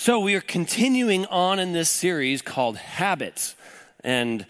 [0.00, 3.56] So, we are continuing on in this series called Habits.
[4.04, 4.46] And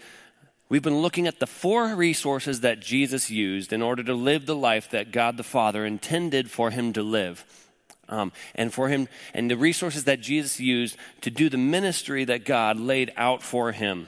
[0.69, 4.55] we've been looking at the four resources that Jesus used in order to live the
[4.55, 7.43] life that God the Father intended for him to live.
[8.07, 12.45] Um, and for him, and the resources that Jesus used to do the ministry that
[12.45, 14.07] God laid out for him.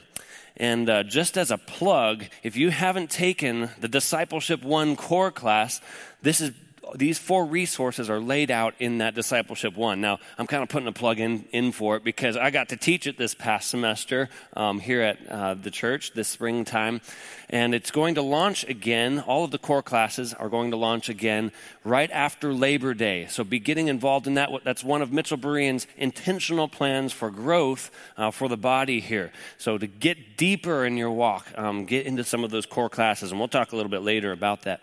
[0.58, 5.82] And uh, just as a plug, if you haven't taken the Discipleship 1 core class,
[6.21, 6.52] this is
[6.96, 10.02] these four resources are laid out in that discipleship one.
[10.02, 12.78] Now, I'm kind of putting a plug in, in for it because I got to
[12.78, 17.01] teach it this past semester um, here at uh, the church this springtime.
[17.50, 19.20] And it's going to launch again.
[19.20, 21.51] All of the core classes are going to launch again
[21.84, 23.28] right after Labor Day.
[23.29, 24.50] So be getting involved in that.
[24.64, 29.34] That's one of Mitchell Berean's intentional plans for growth uh, for the body here.
[29.57, 33.31] So to get deeper in your walk, um, get into some of those core classes.
[33.31, 34.81] And we'll talk a little bit later about that.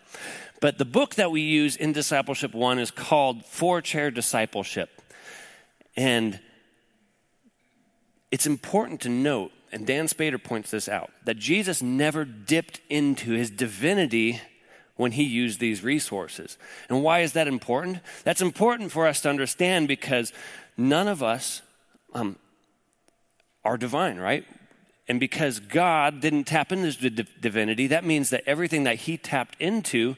[0.60, 4.90] But the book that we use in Discipleship 1 is called Four Chair Discipleship.
[5.96, 6.40] And
[8.30, 13.32] it's important to note, and Dann Spader points this out, that Jesus never dipped into
[13.32, 14.40] his divinity
[14.96, 16.58] when he used these resources.
[16.88, 18.00] And why is that important?
[18.24, 20.32] That's important for us to understand because
[20.76, 21.62] none of us
[22.14, 22.36] um,
[23.64, 24.44] are divine, right?
[25.06, 29.56] And because God didn't tap into his divinity, that means that everything that he tapped
[29.60, 30.16] into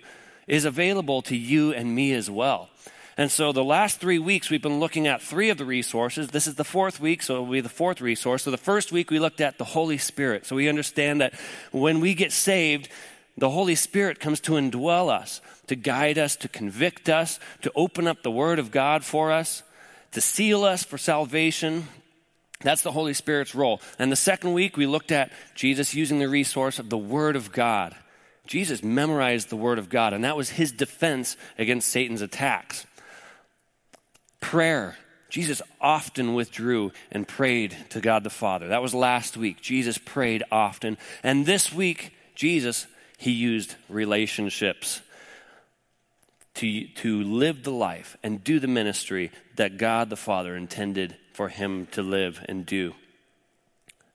[0.50, 2.68] is available to you and me as well.
[3.16, 6.28] And so the last three weeks, we've been looking at three of the resources.
[6.28, 8.42] This is the fourth week, so it will be the fourth resource.
[8.42, 10.46] So the first week, we looked at the Holy Spirit.
[10.46, 11.34] So we understand that
[11.70, 12.88] when we get saved,
[13.38, 18.08] the Holy Spirit comes to indwell us, to guide us, to convict us, to open
[18.08, 19.62] up the Word of God for us,
[20.12, 21.86] to seal us for salvation.
[22.62, 23.80] That's the Holy Spirit's role.
[24.00, 27.52] And the second week, we looked at Jesus using the resource of the Word of
[27.52, 27.94] God
[28.50, 32.84] Jesus memorized the Word of God, and that was his defense against Satan's attacks.
[34.40, 34.96] Prayer.
[35.28, 38.66] Jesus often withdrew and prayed to God the Father.
[38.66, 39.60] That was last week.
[39.60, 40.98] Jesus prayed often.
[41.22, 45.00] And this week, Jesus, he used relationships
[46.54, 51.48] to, to live the life and do the ministry that God the Father intended for
[51.48, 52.94] him to live and do.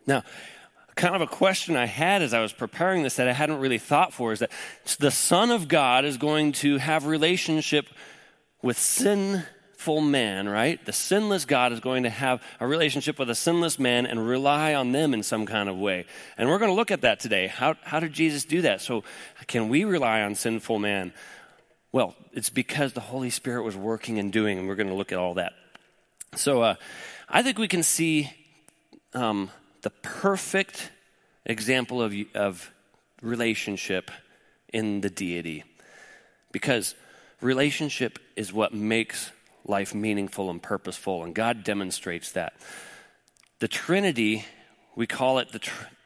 [0.06, 0.24] Now,
[0.96, 3.78] kind of a question I had as I was preparing this that I hadn't really
[3.78, 4.52] thought for is that
[5.00, 7.88] the Son of God is going to have relationship
[8.62, 10.84] with sinful man, right?
[10.86, 14.74] The sinless God is going to have a relationship with a sinless man and rely
[14.74, 16.06] on them in some kind of way.
[16.38, 17.48] And we're going to look at that today.
[17.48, 18.82] How, how did Jesus do that?
[18.82, 19.04] So,
[19.48, 21.14] can we rely on sinful man?
[21.92, 25.12] Well, it's because the Holy Spirit was working and doing, and we're going to look
[25.12, 25.54] at all that.
[26.36, 26.76] So, uh,
[27.30, 28.32] I think we can see
[29.14, 29.50] um,
[29.86, 30.90] the perfect
[31.46, 32.72] example of, of
[33.22, 34.10] relationship
[34.74, 35.64] in the deity.
[36.52, 36.96] Because
[37.40, 39.32] relationship is what makes
[39.64, 42.54] life meaningful and purposeful, and God demonstrates that.
[43.60, 44.44] The Trinity,
[44.96, 45.62] we call it the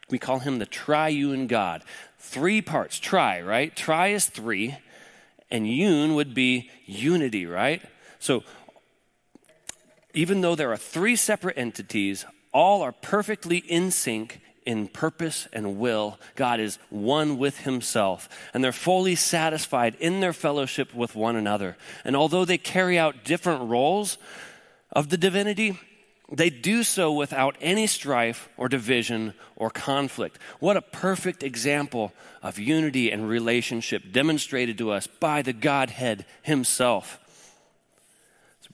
[0.09, 1.81] we call him the triune God.
[2.17, 3.73] Three parts, tri, right?
[3.73, 4.75] Tri is three,
[5.49, 7.81] and un would be unity, right?
[8.19, 8.43] So
[10.13, 15.79] even though there are three separate entities, all are perfectly in sync in purpose and
[15.79, 16.19] will.
[16.35, 21.75] God is one with Himself, and they're fully satisfied in their fellowship with one another.
[22.03, 24.19] And although they carry out different roles
[24.91, 25.79] of the divinity,
[26.31, 30.37] they do so without any strife or division or conflict.
[30.59, 37.17] What a perfect example of unity and relationship demonstrated to us by the Godhead Himself.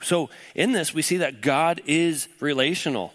[0.02, 3.14] So, in this, we see that God is relational.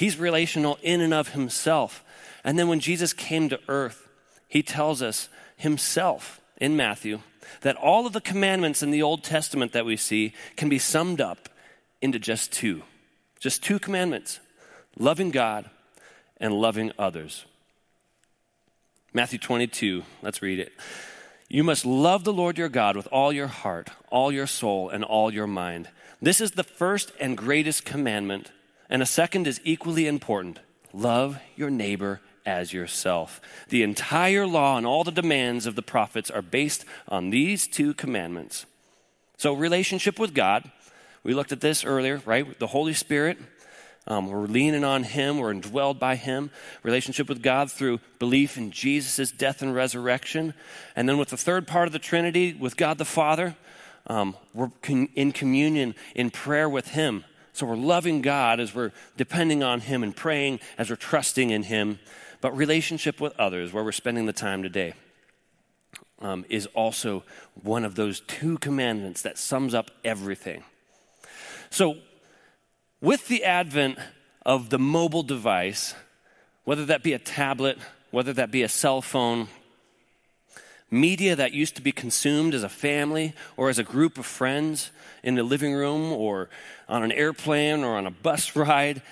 [0.00, 2.02] He's relational in and of himself.
[2.42, 4.08] And then when Jesus came to earth,
[4.48, 5.28] he tells us
[5.58, 7.20] himself in Matthew
[7.60, 11.20] that all of the commandments in the Old Testament that we see can be summed
[11.20, 11.50] up
[12.00, 12.82] into just two.
[13.40, 14.40] Just two commandments
[14.98, 15.68] loving God
[16.38, 17.44] and loving others.
[19.12, 20.72] Matthew 22, let's read it.
[21.50, 25.04] You must love the Lord your God with all your heart, all your soul, and
[25.04, 25.90] all your mind.
[26.22, 28.50] This is the first and greatest commandment.
[28.90, 30.58] And a second is equally important
[30.92, 33.40] love your neighbor as yourself.
[33.68, 37.94] The entire law and all the demands of the prophets are based on these two
[37.94, 38.66] commandments.
[39.36, 40.70] So, relationship with God,
[41.22, 42.58] we looked at this earlier, right?
[42.58, 43.38] The Holy Spirit,
[44.06, 46.50] um, we're leaning on Him, we're indwelled by Him.
[46.82, 50.54] Relationship with God through belief in Jesus' death and resurrection.
[50.96, 53.54] And then with the third part of the Trinity, with God the Father,
[54.06, 54.70] um, we're
[55.14, 57.24] in communion, in prayer with Him.
[57.52, 61.64] So we're loving God as we're depending on Him and praying as we're trusting in
[61.64, 61.98] Him.
[62.40, 64.94] But relationship with others, where we're spending the time today,
[66.20, 67.22] um, is also
[67.62, 70.62] one of those two commandments that sums up everything.
[71.70, 71.96] So
[73.00, 73.98] with the advent
[74.44, 75.94] of the mobile device,
[76.64, 77.78] whether that be a tablet,
[78.10, 79.48] whether that be a cell phone,
[80.90, 84.90] media that used to be consumed as a family or as a group of friends
[85.22, 86.48] in the living room or
[86.88, 89.02] on an airplane or on a bus ride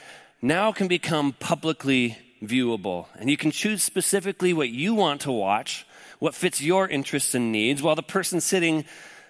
[0.43, 3.07] now can become publicly viewable.
[3.17, 5.87] And you can choose specifically what you want to watch,
[6.19, 8.85] what fits your interests and needs, while the person sitting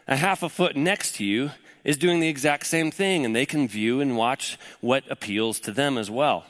[0.06, 1.50] a half a foot next to you
[1.84, 5.72] is doing the exact same thing, and they can view and watch what appeals to
[5.72, 6.44] them as well.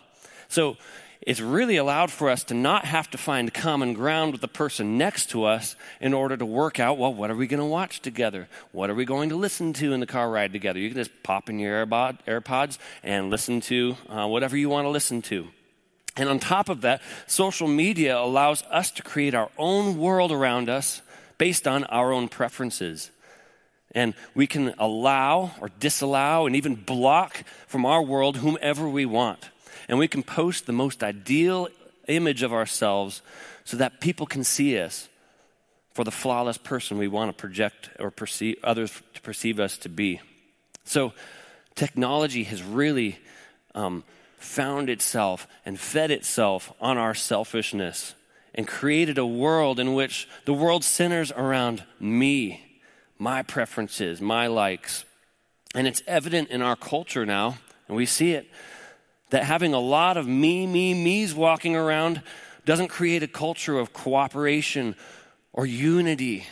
[0.48, 0.76] So
[1.23, 4.97] it's really allowed for us to not have to find common ground with the person
[4.97, 8.00] next to us in order to work out, well, what are we going to watch
[8.00, 8.49] together?
[8.73, 10.79] What are we going to listen to in the car ride together?
[10.79, 14.91] You can just pop in your AirPods and listen to uh, whatever you want to
[14.91, 15.49] listen to.
[16.17, 20.69] And on top of that, social media allows us to create our own world around
[20.69, 21.03] us
[21.37, 23.11] based on our own preferences.
[23.93, 29.49] And we can allow or disallow and even block from our world whomever we want.
[29.88, 31.69] And we can post the most ideal
[32.06, 33.23] image of ourselves
[33.64, 35.08] so that people can see us
[35.93, 39.88] for the flawless person we want to project or perceive others to perceive us to
[39.88, 40.20] be.
[40.85, 41.12] So
[41.75, 43.19] technology has really
[43.75, 44.05] um,
[44.37, 48.14] found itself and fed itself on our selfishness
[48.55, 52.64] and created a world in which the world centers around me
[53.19, 55.05] my preferences, my likes.
[55.75, 57.58] And it's evident in our culture now,
[57.88, 58.49] and we see it,
[59.30, 62.22] that having a lot of me, me, me's walking around
[62.64, 64.94] doesn't create a culture of cooperation
[65.52, 66.46] or unity.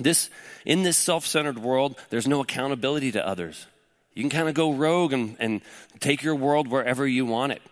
[0.00, 0.30] This,
[0.64, 3.66] in this self centered world, there's no accountability to others.
[4.14, 5.60] You can kind of go rogue and, and
[6.00, 7.62] take your world wherever you want it.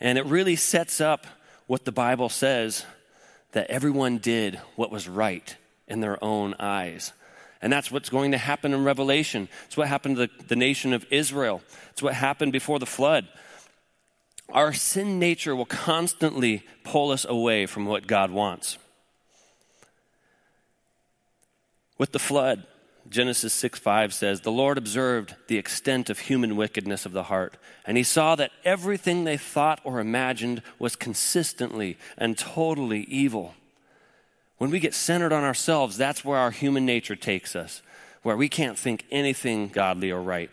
[0.00, 1.26] And it really sets up
[1.66, 2.84] what the Bible says
[3.52, 7.12] that everyone did what was right in their own eyes.
[7.64, 9.48] And that's what's going to happen in Revelation.
[9.64, 11.62] It's what happened to the, the nation of Israel.
[11.92, 13.26] It's what happened before the flood.
[14.50, 18.76] Our sin nature will constantly pull us away from what God wants.
[21.96, 22.66] With the flood,
[23.08, 27.56] Genesis 6 5 says, The Lord observed the extent of human wickedness of the heart,
[27.86, 33.54] and he saw that everything they thought or imagined was consistently and totally evil.
[34.64, 37.82] When we get centered on ourselves, that's where our human nature takes us,
[38.22, 40.50] where we can't think anything godly or right.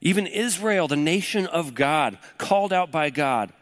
[0.00, 3.52] Even Israel, the nation of God, called out by God,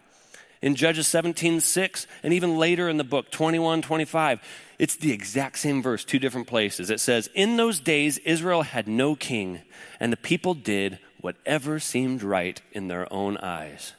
[0.61, 4.43] in Judges 17 6, and even later in the book, 21 25,
[4.79, 6.91] it's the exact same verse, two different places.
[6.91, 9.63] It says, In those days, Israel had no king,
[9.99, 13.95] and the people did whatever seemed right in their own eyes.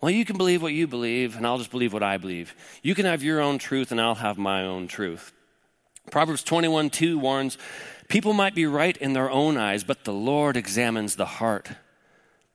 [0.00, 2.54] Well, you can believe what you believe, and I'll just believe what I believe.
[2.82, 5.32] You can have your own truth, and I'll have my own truth.
[6.10, 7.58] Proverbs 21 2 warns
[8.06, 11.70] people might be right in their own eyes, but the Lord examines the heart.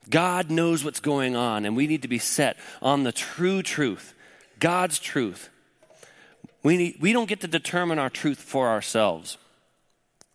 [0.09, 4.13] God knows what's going on, and we need to be set on the true truth,
[4.59, 5.49] God's truth.
[6.61, 9.37] We, need, we don't get to determine our truth for ourselves.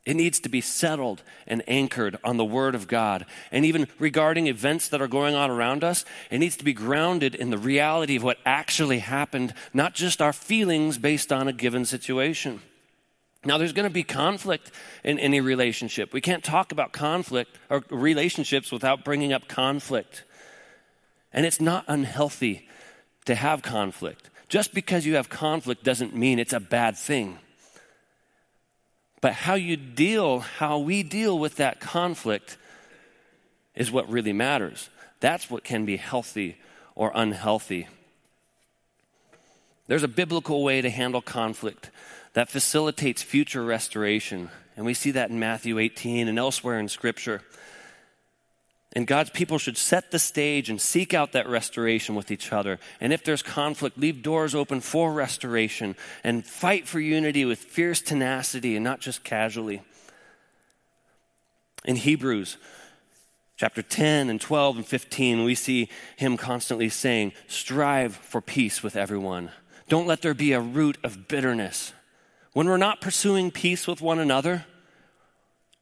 [0.08, 3.26] It needs to be settled and anchored on the Word of God.
[3.52, 7.34] And even regarding events that are going on around us, it needs to be grounded
[7.34, 11.84] in the reality of what actually happened, not just our feelings based on a given
[11.84, 12.62] situation.
[13.44, 14.70] Now, there's going to be conflict
[15.05, 16.14] in any relationship.
[16.14, 20.25] We can't talk about conflict or relationships without bringing up conflict.
[21.35, 22.66] And it's not unhealthy
[23.26, 24.30] to have conflict.
[24.49, 27.40] Just because you have conflict doesn't mean it's a bad thing.
[29.20, 32.56] But how you deal, how we deal with that conflict
[33.75, 34.90] is what really matters.
[35.20, 36.56] That's what can be healthy
[36.94, 37.88] or unhealthy.
[39.87, 41.90] There's a biblical way to handle conflict
[42.34, 44.50] that facilitates future restoration.
[44.76, 47.42] And we see that in Matthew 18 and elsewhere in Scripture.
[48.99, 52.81] And God's people should set the stage and seek out that restoration with each other.
[53.00, 58.02] And if there's conflict, leave doors open for restoration and fight for unity with fierce
[58.02, 59.83] tenacity and not just casually.
[61.85, 62.57] In Hebrews
[63.57, 68.97] chapter 10 and 12 and 15, we see him constantly saying, Strive for peace with
[68.97, 69.52] everyone.
[69.88, 71.93] Don't let there be a root of bitterness.
[72.52, 74.67] When we're not pursuing peace with one another,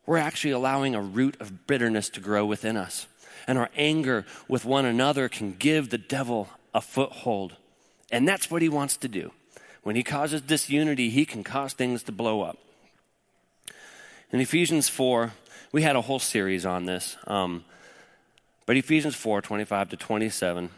[0.07, 3.07] we're actually allowing a root of bitterness to grow within us.
[3.49, 7.57] And our anger with one another can give the devil a foothold.
[8.11, 9.33] And that's what he wants to do.
[9.83, 12.59] When he causes disunity, he can cause things to blow up.
[14.33, 15.33] In Ephesians 4,
[15.73, 17.17] we had a whole series on this.
[17.27, 17.65] Um,
[18.67, 20.71] but Ephesians 4 25 to 27,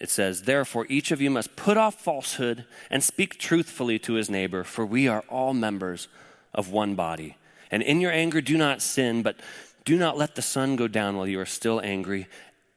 [0.00, 4.28] it says, Therefore, each of you must put off falsehood and speak truthfully to his
[4.28, 6.08] neighbor, for we are all members
[6.52, 7.36] of one body.
[7.70, 9.36] And in your anger, do not sin, but
[9.84, 12.28] Do not let the sun go down while you are still angry,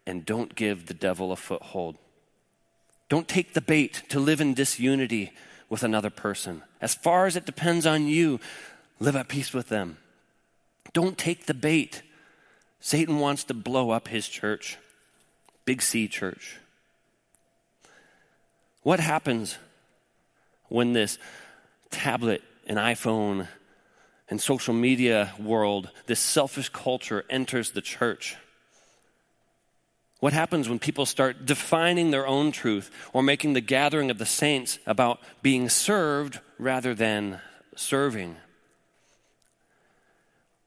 [0.06, 1.98] and don't give the devil a foothold.
[3.10, 5.34] Don't take the bait to live in disunity
[5.70, 6.64] with another person.
[6.82, 8.40] As far as it depends on you,
[9.00, 9.98] live at peace with them.
[10.94, 12.02] Don't take the bait.
[12.80, 14.78] Satan wants to blow up his church,
[15.66, 16.58] Big C church.
[18.82, 19.58] What happens
[20.68, 21.18] when this
[21.90, 23.48] tablet and iPhone
[24.30, 28.36] and social media world, this selfish culture enters the church?
[30.20, 34.26] What happens when people start defining their own truth or making the gathering of the
[34.26, 37.42] saints about being served rather than
[37.76, 38.38] serving?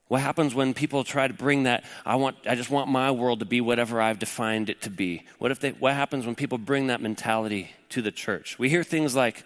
[0.09, 3.39] What happens when people try to bring that I want I just want my world
[3.39, 5.25] to be whatever I've defined it to be?
[5.39, 8.57] What if they what happens when people bring that mentality to the church?
[8.57, 9.43] We hear things like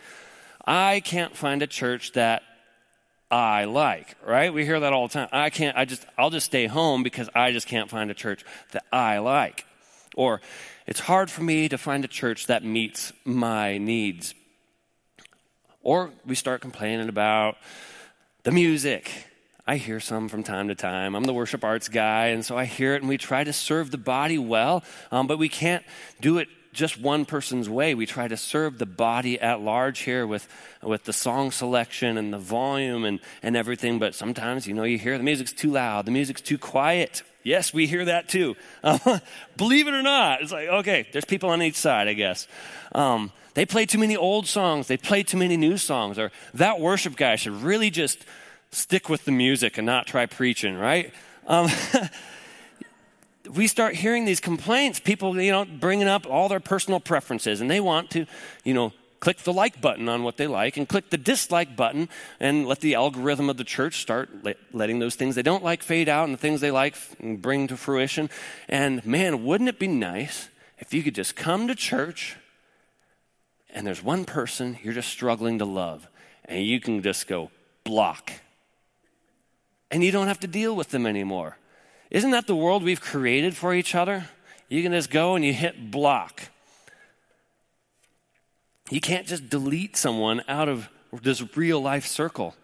[0.65, 2.44] I can't find a church that
[3.32, 4.54] I like, right?
[4.54, 5.30] We hear that all the time.
[5.32, 8.44] I can't I just I'll just stay home because I just can't find a church
[8.72, 9.66] that I like.
[10.16, 10.42] Or
[10.86, 14.36] it's hard for me to find a church that meets my needs.
[15.82, 17.56] Or we start complaining about
[18.44, 19.10] the music
[19.68, 21.16] I hear some from time to time.
[21.16, 23.92] I'm the worship arts guy, and so I hear it, and we try to serve
[23.92, 25.86] the body well, um, but we can't
[26.20, 27.94] do it just one person's way.
[27.94, 30.48] We try to serve the body at large here with,
[30.82, 34.98] with the song selection and the volume and, and everything, but sometimes, you know, you
[34.98, 37.24] hear the music's too loud, the music's too quiet.
[37.44, 38.56] Yes, we hear that too.
[38.84, 39.20] Uh,
[39.58, 42.48] believe it or not, it's like, okay, there's people on each side, I guess.
[42.94, 46.80] Um, they play too many old songs, they play too many new songs, or that
[46.80, 48.25] worship guy should really just
[48.72, 51.13] stick with the music and not try preaching, right?
[51.48, 51.68] Um,
[53.50, 57.70] we start hearing these complaints, people, you know, bringing up all their personal preferences, and
[57.70, 58.26] they want to,
[58.64, 62.10] you know, click the like button on what they like and click the dislike button
[62.40, 64.30] and let the algorithm of the church start
[64.74, 67.78] letting those things they don't like fade out and the things they like bring to
[67.78, 68.30] fruition.
[68.68, 72.36] And man, wouldn't it be nice if you could just come to church
[73.70, 76.08] and there's one person you're just struggling to love
[76.46, 77.52] and you can just go
[77.84, 78.32] block
[79.92, 81.58] and you don't have to deal with them anymore.
[82.12, 84.27] Isn't that the world we've created for each other?
[84.68, 86.50] You can just go and you hit block.
[88.89, 92.56] You can't just delete someone out of this real life circle.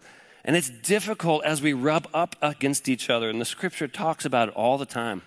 [0.43, 4.49] And it's difficult as we rub up against each other, and the scripture talks about
[4.49, 5.21] it all the time.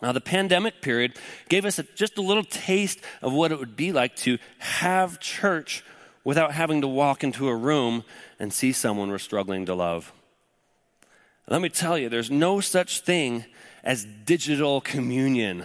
[0.00, 1.14] Now, the pandemic period
[1.48, 5.20] gave us a, just a little taste of what it would be like to have
[5.20, 5.84] church
[6.24, 8.02] without having to walk into a room
[8.40, 10.12] and see someone we're struggling to love.
[11.48, 13.44] Let me tell you, there's no such thing
[13.82, 15.64] as digital communion.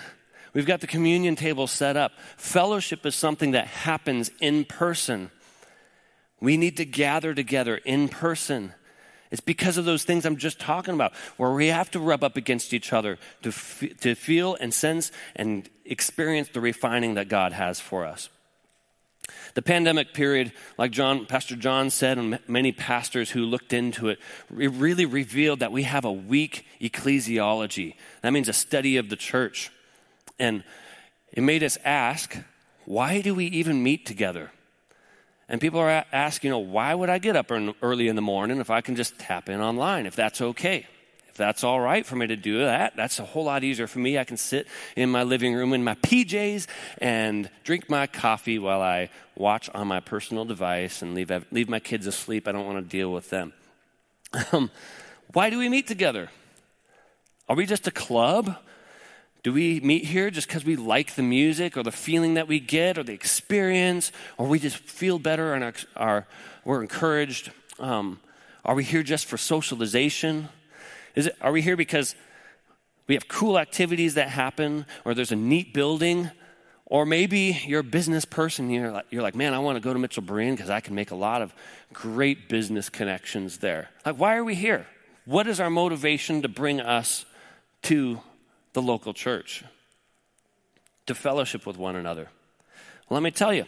[0.54, 2.14] We've got the communion table set up.
[2.36, 5.30] Fellowship is something that happens in person.
[6.40, 8.74] We need to gather together in person.
[9.30, 12.38] It's because of those things I'm just talking about, where we have to rub up
[12.38, 17.52] against each other to, f- to feel and sense and experience the refining that God
[17.52, 18.30] has for us.
[19.58, 24.20] The pandemic period, like John, Pastor John said, and many pastors who looked into it,
[24.56, 27.96] it really revealed that we have a weak ecclesiology.
[28.22, 29.72] That means a study of the church.
[30.38, 30.64] And
[31.34, 32.38] it made us ask,
[32.86, 34.52] why do we even meet together?
[35.50, 38.60] And people are asking, you know, why would I get up early in the morning
[38.60, 40.86] if I can just tap in online, if that's okay?
[41.38, 44.18] That's all right for me to do that, that's a whole lot easier for me.
[44.18, 46.68] I can sit in my living room in my PJs
[47.00, 51.80] and drink my coffee while I watch on my personal device and leave, leave my
[51.80, 52.48] kids asleep.
[52.48, 53.54] I don't want to deal with them.
[54.52, 54.70] Um,
[55.34, 56.30] why do we meet together?
[57.50, 58.58] Are we just a club?
[59.44, 62.60] Do we meet here just because we like the music or the feeling that we
[62.60, 66.28] get or the experience, or we just feel better and are,
[66.66, 67.52] we're encouraged?
[67.80, 68.20] Um,
[68.66, 70.50] are we here just for socialization?
[71.18, 72.16] Is it, are we here because
[73.08, 76.30] we have cool activities that happen, or there's a neat building,
[76.86, 78.70] or maybe you're a business person.
[78.70, 80.94] You're like, you're like man, I want to go to Mitchell Berean because I can
[80.94, 81.56] make a lot of
[81.92, 83.90] great business connections there.
[84.06, 84.86] Like, why are we here?
[85.26, 87.26] What is our motivation to bring us
[87.84, 88.22] to
[88.74, 89.64] the local church?
[91.08, 92.28] To fellowship with one another?
[93.10, 93.66] Well, let me tell you,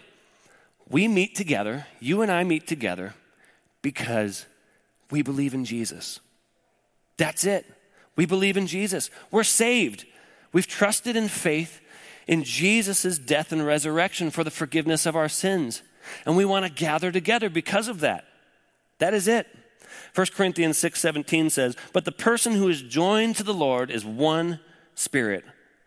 [0.88, 3.16] we meet together, you and I meet together
[3.82, 4.46] because
[5.10, 6.20] we believe in Jesus.
[7.20, 7.66] That's it.
[8.16, 9.12] We believe in Jesus.
[9.30, 10.06] We're saved.
[10.54, 11.82] We've trusted in faith
[12.28, 15.84] in Jesus' death and resurrection for the forgiveness of our sins.
[16.26, 18.26] And we want to gather together because of that.
[19.00, 19.48] That is it.
[20.16, 24.60] 1 Corinthians 6:17 says, "But the person who is joined to the Lord is one
[24.96, 25.44] spirit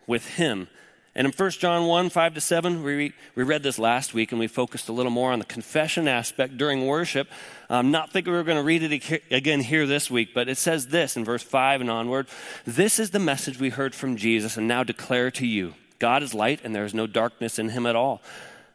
[0.07, 0.69] with him.
[1.14, 4.38] And in 1 John 1 5 to 7, we, we read this last week and
[4.38, 7.28] we focused a little more on the confession aspect during worship.
[7.69, 10.57] I'm not thinking we are going to read it again here this week, but it
[10.57, 12.28] says this in verse 5 and onward
[12.64, 16.35] This is the message we heard from Jesus and now declare to you God is
[16.35, 18.23] light and there is no darkness in him at all.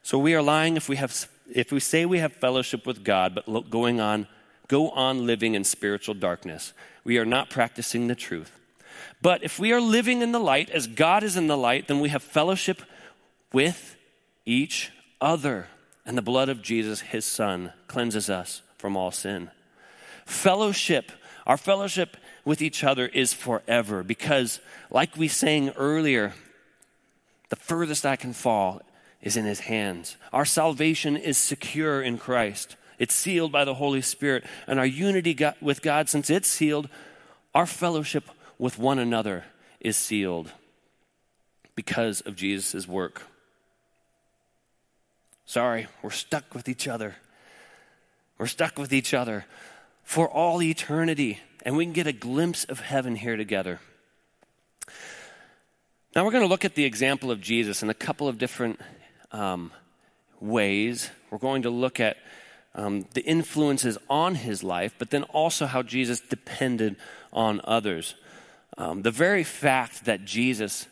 [0.03, 3.36] So we are lying if we, have, if we say we have fellowship with God,
[3.36, 4.27] but going on,
[4.67, 6.72] go on living in spiritual darkness.
[7.03, 8.57] We are not practicing the truth.
[9.22, 12.00] But if we are living in the light as God is in the light, then
[12.00, 12.82] we have fellowship
[13.54, 13.96] with
[14.46, 15.68] each other.
[16.06, 19.51] And the blood of Jesus, his son, cleanses us from all sin.
[20.25, 21.12] Fellowship,
[21.46, 26.34] our fellowship with each other is forever because, like we sang earlier,
[27.50, 28.82] the furthest I can fall
[29.22, 30.18] is in his hands.
[30.32, 32.75] Our salvation is secure in Christ.
[33.00, 34.46] It's sealed by the Holy Spirit.
[34.66, 36.89] And our unity with God, since it's sealed,
[37.54, 39.46] our fellowship with one another
[39.80, 40.52] is sealed
[41.76, 43.24] because of Jesus' work.
[45.46, 47.16] Sorry, we're stuck with each other.
[48.38, 49.46] We're stuck with each other
[50.04, 53.80] for all eternity, and we can get a glimpse of heaven here together.
[56.16, 58.80] Now, we're going to look at the example of Jesus in a couple of different
[59.32, 59.72] um,
[60.40, 61.10] ways.
[61.30, 62.18] We're going to look at
[62.74, 66.96] um, the influences on his life, but then also how Jesus depended
[67.32, 68.16] on others.
[68.77, 70.88] Um, the very fact that Jesus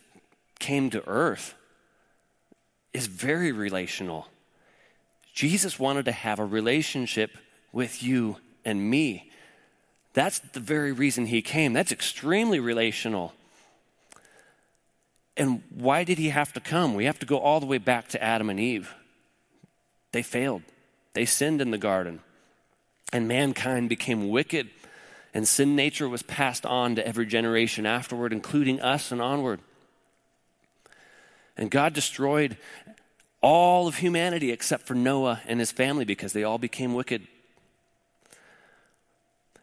[0.58, 1.54] came to earth
[2.92, 4.26] is very relational.
[5.32, 7.36] Jesus wanted to have a relationship
[7.72, 9.30] with you and me.
[10.14, 11.74] That's the very reason he came.
[11.74, 13.34] That's extremely relational.
[15.36, 16.94] And why did he have to come?
[16.94, 18.94] We have to go all the way back to Adam and Eve.
[20.12, 20.62] They failed,
[21.12, 22.20] they sinned in the garden,
[23.12, 24.70] and mankind became wicked
[25.36, 29.60] and sin nature was passed on to every generation afterward, including us and onward.
[31.58, 32.56] And God destroyed
[33.42, 37.26] all of humanity except for Noah and his family because they all became wicked.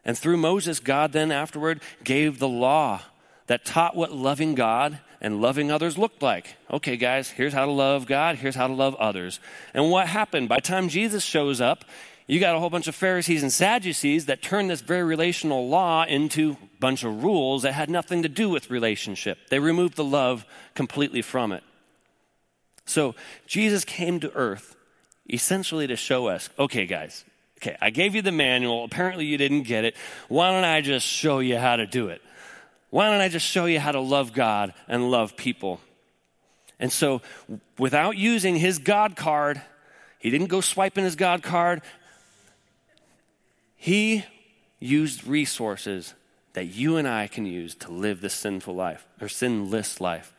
[0.04, 3.00] And through Moses, God then afterward gave the law
[3.48, 6.54] that taught what loving God and loving others looked like.
[6.70, 9.40] Okay, guys, here's how to love God, here's how to love others.
[9.74, 10.48] And what happened?
[10.48, 11.84] By the time Jesus shows up,
[12.26, 16.04] you got a whole bunch of Pharisees and Sadducees that turned this very relational law
[16.04, 19.38] into a bunch of rules that had nothing to do with relationship.
[19.50, 21.62] They removed the love completely from it.
[22.86, 23.14] So
[23.46, 24.74] Jesus came to earth
[25.30, 27.24] essentially to show us okay, guys,
[27.58, 28.84] okay, I gave you the manual.
[28.84, 29.94] Apparently you didn't get it.
[30.28, 32.22] Why don't I just show you how to do it?
[32.90, 35.80] Why don't I just show you how to love God and love people?
[36.78, 37.22] And so,
[37.78, 39.60] without using his God card,
[40.18, 41.82] he didn't go swiping his God card
[43.76, 44.24] he
[44.78, 46.14] used resources
[46.54, 50.34] that you and I can use to live this sinful life or sinless life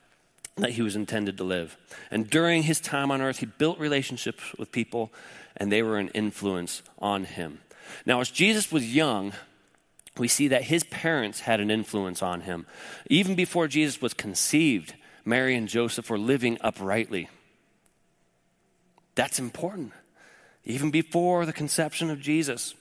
[0.57, 1.77] that he was intended to live.
[2.09, 5.11] And during his time on earth, he built relationships with people
[5.57, 7.59] and they were an influence on him.
[8.05, 9.33] Now, as Jesus was young,
[10.17, 12.65] we see that his parents had an influence on him.
[13.09, 14.95] Even before Jesus was conceived,
[15.25, 17.29] Mary and Joseph were living uprightly.
[19.15, 19.91] That's important.
[20.63, 22.73] Even before the conception of Jesus,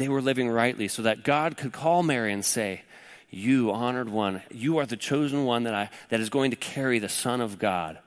[0.00, 2.80] they were living rightly so that God could call Mary and say,
[3.28, 6.98] You, honored one, you are the chosen one that, I, that is going to carry
[6.98, 7.98] the Son of God.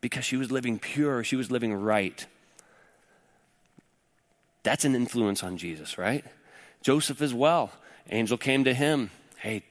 [0.00, 2.26] Because she was living pure, she was living right.
[4.64, 6.24] That's an influence on Jesus, right?
[6.82, 7.70] Joseph as well.
[8.10, 9.12] Angel came to him.
[9.38, 9.62] Hey,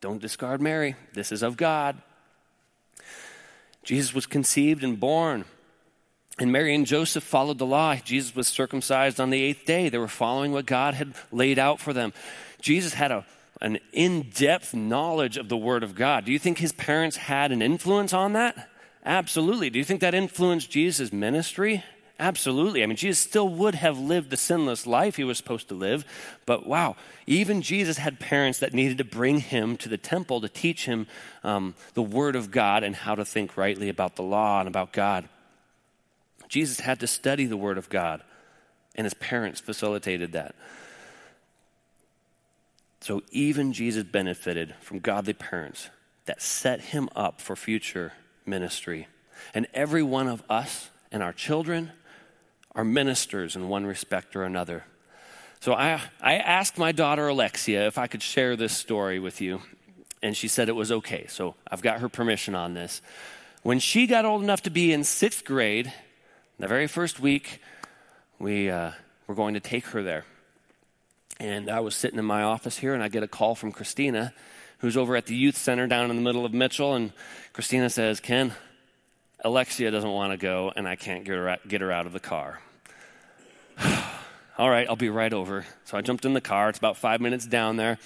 [0.00, 0.96] don't discard Mary.
[1.12, 2.02] This is of God.
[3.84, 5.44] Jesus was conceived and born
[6.38, 7.96] and Mary and Joseph followed the law.
[7.96, 9.88] Jesus was circumcised on the eighth day.
[9.88, 12.12] They were following what God had laid out for them.
[12.60, 13.24] Jesus had a,
[13.62, 16.26] an in depth knowledge of the Word of God.
[16.26, 18.68] Do you think his parents had an influence on that?
[19.04, 19.70] Absolutely.
[19.70, 21.82] Do you think that influenced Jesus' ministry?
[22.18, 22.82] Absolutely.
[22.82, 26.04] I mean, Jesus still would have lived the sinless life he was supposed to live,
[26.46, 26.96] but wow,
[27.26, 31.06] even Jesus had parents that needed to bring him to the temple to teach him
[31.44, 34.92] um, the Word of God and how to think rightly about the law and about
[34.92, 35.28] God.
[36.48, 38.22] Jesus had to study the Word of God,
[38.94, 40.54] and his parents facilitated that.
[43.00, 45.90] So even Jesus benefited from godly parents
[46.24, 48.12] that set him up for future
[48.44, 49.06] ministry.
[49.54, 51.92] And every one of us and our children
[52.74, 54.84] are ministers in one respect or another.
[55.60, 59.62] So I, I asked my daughter Alexia if I could share this story with you,
[60.22, 61.26] and she said it was okay.
[61.28, 63.00] So I've got her permission on this.
[63.62, 65.92] When she got old enough to be in sixth grade,
[66.58, 67.60] the very first week,
[68.38, 68.92] we uh,
[69.26, 70.24] were going to take her there.
[71.38, 74.32] And I was sitting in my office here, and I get a call from Christina
[74.78, 76.94] who's over at the youth center down in the middle of Mitchell.
[76.94, 77.12] And
[77.52, 78.52] Christina says, Ken,
[79.44, 82.12] Alexia doesn't want to go, and I can't get her, out, get her out of
[82.12, 82.60] the car.
[84.58, 85.66] All right, I'll be right over.
[85.84, 86.70] So I jumped in the car.
[86.70, 87.98] It's about five minutes down there.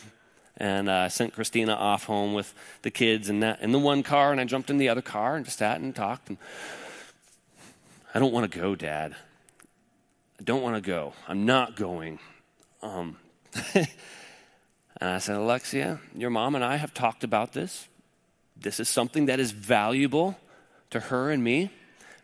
[0.56, 4.02] And I uh, sent Christina off home with the kids in, that, in the one
[4.02, 6.28] car, and I jumped in the other car and just sat and talked.
[6.28, 6.38] And
[8.12, 9.14] I don't want to go, Dad.
[10.38, 11.12] I don't want to go.
[11.28, 12.18] I'm not going.
[12.82, 13.16] Um,
[13.74, 13.86] and
[15.00, 17.88] I said, Alexia, your mom and I have talked about this.
[18.56, 20.38] This is something that is valuable
[20.90, 21.70] to her and me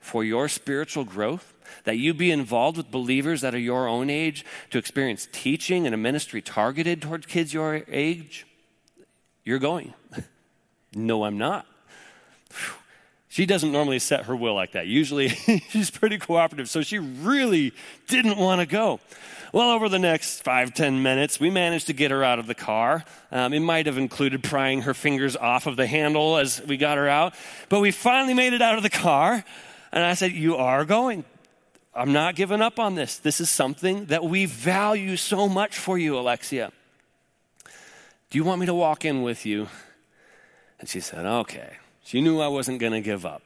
[0.00, 1.52] for your spiritual growth,
[1.84, 5.94] that you be involved with believers that are your own age to experience teaching and
[5.94, 8.46] a ministry targeted towards kids your age,
[9.44, 9.94] you're going.
[10.94, 11.66] no, I'm not.
[13.36, 14.86] She doesn't normally set her will like that.
[14.86, 15.28] Usually
[15.68, 17.74] she's pretty cooperative, so she really
[18.08, 18.98] didn't want to go.
[19.52, 22.54] Well, over the next five, ten minutes, we managed to get her out of the
[22.54, 23.04] car.
[23.30, 26.96] Um, it might have included prying her fingers off of the handle as we got
[26.96, 27.34] her out,
[27.68, 29.44] but we finally made it out of the car.
[29.92, 31.22] And I said, You are going.
[31.94, 33.18] I'm not giving up on this.
[33.18, 36.72] This is something that we value so much for you, Alexia.
[38.30, 39.68] Do you want me to walk in with you?
[40.80, 41.76] And she said, Okay.
[42.06, 43.42] She knew I wasn't going to give up.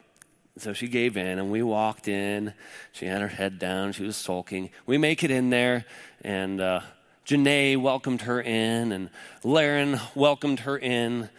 [0.59, 2.53] So she gave in, and we walked in.
[2.93, 3.93] She had her head down.
[3.93, 4.69] She was sulking.
[4.85, 5.87] We make it in there,
[6.21, 6.81] and uh,
[7.27, 9.09] Janae welcomed her in, and
[9.43, 11.31] Laren welcomed her in.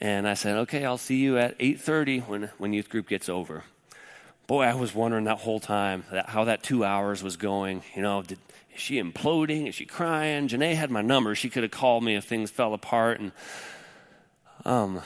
[0.00, 3.62] And I said, "Okay, I'll see you at 8:30 when when youth group gets over."
[4.48, 7.84] Boy, I was wondering that whole time that, how that two hours was going.
[7.94, 8.40] You know, did,
[8.74, 9.68] is she imploding?
[9.68, 10.48] Is she crying?
[10.48, 11.36] Janae had my number.
[11.36, 13.20] She could have called me if things fell apart.
[13.20, 13.30] And
[14.64, 15.02] um,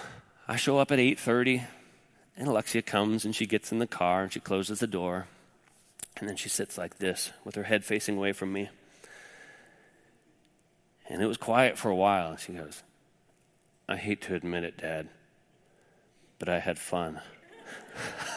[0.46, 1.66] I show up at 8:30
[2.36, 5.26] and Alexia comes and she gets in the car and she closes the door.
[6.16, 8.68] And then she sits like this with her head facing away from me.
[11.08, 12.30] And it was quiet for a while.
[12.30, 12.82] And she goes,
[13.88, 15.08] I hate to admit it, Dad,
[16.38, 17.20] but I had fun.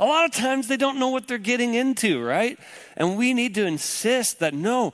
[0.00, 2.58] a lot of times they don't know what they're getting into, right?
[2.96, 4.92] And we need to insist that no,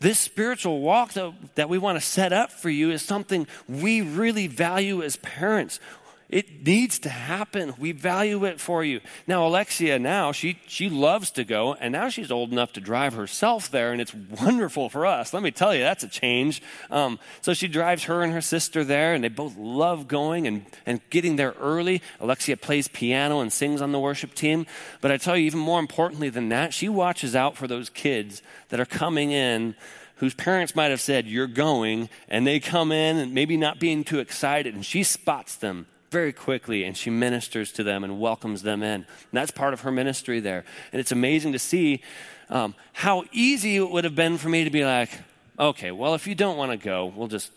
[0.00, 4.00] this spiritual walk that, that we want to set up for you is something we
[4.00, 5.80] really value as parents.
[6.28, 7.72] It needs to happen.
[7.78, 9.00] We value it for you.
[9.26, 13.14] Now, Alexia, now she, she loves to go, and now she's old enough to drive
[13.14, 15.32] herself there, and it's wonderful for us.
[15.32, 16.60] Let me tell you, that's a change.
[16.90, 20.66] Um, so she drives her and her sister there, and they both love going and,
[20.84, 22.02] and getting there early.
[22.20, 24.66] Alexia plays piano and sings on the worship team.
[25.00, 28.42] But I tell you, even more importantly than that, she watches out for those kids
[28.68, 29.74] that are coming in
[30.16, 34.04] whose parents might have said, You're going, and they come in and maybe not being
[34.04, 38.62] too excited, and she spots them very quickly and she ministers to them and welcomes
[38.62, 39.02] them in.
[39.02, 40.64] And that's part of her ministry there.
[40.92, 42.02] And it's amazing to see
[42.50, 45.10] um, how easy it would have been for me to be like,
[45.58, 47.50] okay, well, if you don't want to go, we'll just,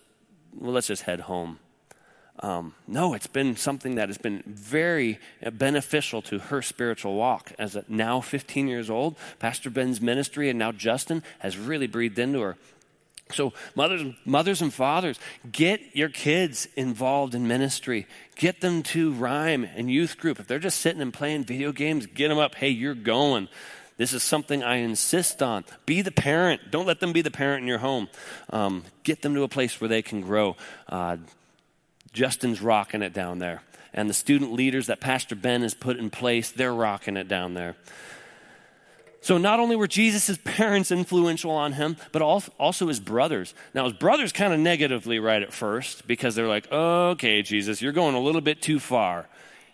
[0.54, 1.60] well, let's just head home.
[2.40, 5.20] Um, no, it's been something that has been very
[5.54, 7.52] beneficial to her spiritual walk.
[7.60, 12.18] As a now 15 years old, Pastor Ben's ministry and now Justin has really breathed
[12.18, 12.58] into her.
[13.34, 15.20] So, mothers, mothers and fathers,
[15.52, 18.08] get your kids involved in ministry.
[18.36, 20.40] Get them to rhyme and youth group.
[20.40, 22.56] If they're just sitting and playing video games, get them up.
[22.56, 23.48] Hey, you're going.
[23.98, 25.64] This is something I insist on.
[25.86, 26.72] Be the parent.
[26.72, 28.10] Don't let them be the parent in your home.
[28.50, 30.56] Um, get them to a place where they can grow.
[30.90, 31.18] Uh,
[32.14, 33.62] Justin's rocking it down there.
[33.94, 37.54] And the student leaders that Pastor Ben has put in place, they're rocking it down
[37.54, 37.76] there.
[39.24, 43.54] So not only were Jesus' parents influential on him, but also his brothers.
[43.76, 47.92] Now, his brothers kind of negatively right at first because they're like, okay, Jesus, you're
[47.92, 49.28] going a little bit too far.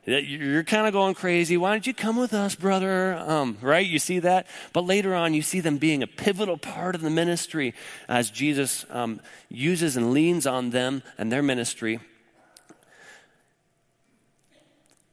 [0.05, 1.55] You're kind of going crazy.
[1.55, 3.15] Why don't you come with us, brother?
[3.15, 3.85] Um, right?
[3.85, 4.47] You see that?
[4.73, 7.73] But later on, you see them being a pivotal part of the ministry
[8.09, 11.99] as Jesus um, uses and leans on them and their ministry.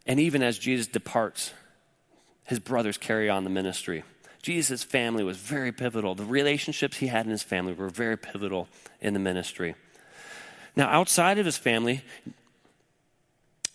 [0.06, 1.52] And even as Jesus departs,
[2.46, 4.04] his brothers carry on the ministry.
[4.44, 6.14] Jesus' family was very pivotal.
[6.14, 8.68] The relationships he had in his family were very pivotal
[9.00, 9.74] in the ministry.
[10.76, 12.02] Now, outside of his family,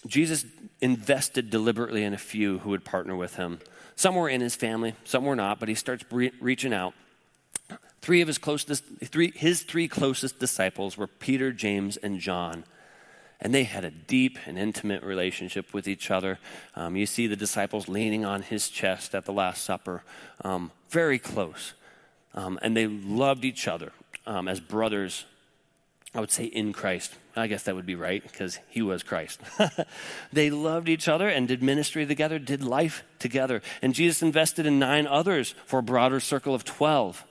[0.05, 0.45] Jesus
[0.79, 3.57] invested deliberately in a few who would partner with him.
[3.95, 6.93] Some were in his family, some were not, but he starts re- reaching out.
[8.01, 12.63] Three of his closest, three, his three closest disciples were Peter, James, and John
[13.41, 16.39] and they had a deep and intimate relationship with each other.
[16.75, 20.03] Um, you see the disciples leaning on his chest at the Last Supper,
[20.43, 21.73] um, very close.
[22.33, 23.91] Um, and they loved each other
[24.25, 25.25] um, as brothers,
[26.13, 27.13] I would say, in Christ.
[27.35, 29.39] I guess that would be right because he was Christ.
[30.33, 33.61] they loved each other and did ministry together, did life together.
[33.81, 37.23] And Jesus invested in nine others for a broader circle of 12.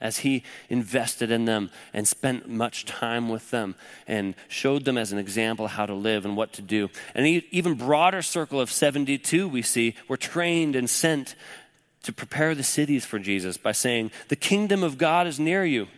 [0.00, 3.74] As he invested in them and spent much time with them
[4.06, 6.90] and showed them as an example how to live and what to do.
[7.14, 11.34] And an even broader circle of 72 we see were trained and sent
[12.02, 15.88] to prepare the cities for Jesus by saying, The kingdom of God is near you.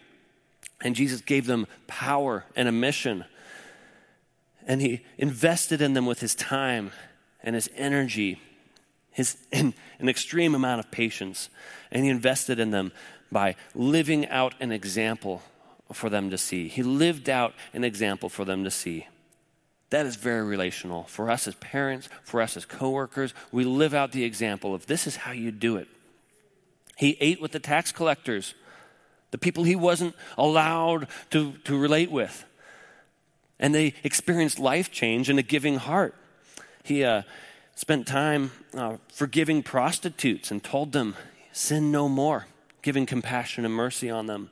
[0.80, 3.24] And Jesus gave them power and a mission.
[4.66, 6.92] And he invested in them with his time
[7.42, 8.40] and his energy,
[9.10, 11.50] his, an extreme amount of patience.
[11.90, 12.92] And he invested in them
[13.30, 15.42] by living out an example
[15.92, 16.68] for them to see.
[16.68, 19.06] He lived out an example for them to see.
[19.90, 21.04] That is very relational.
[21.04, 25.06] For us as parents, for us as coworkers, we live out the example of this
[25.06, 25.88] is how you do it.
[26.96, 28.54] He ate with the tax collectors,
[29.30, 32.44] the people he wasn't allowed to, to relate with.
[33.58, 36.14] And they experienced life change and a giving heart.
[36.84, 37.22] He uh,
[37.74, 41.16] spent time uh, forgiving prostitutes and told them,
[41.52, 42.46] sin no more
[42.88, 44.48] giving compassion and mercy on them.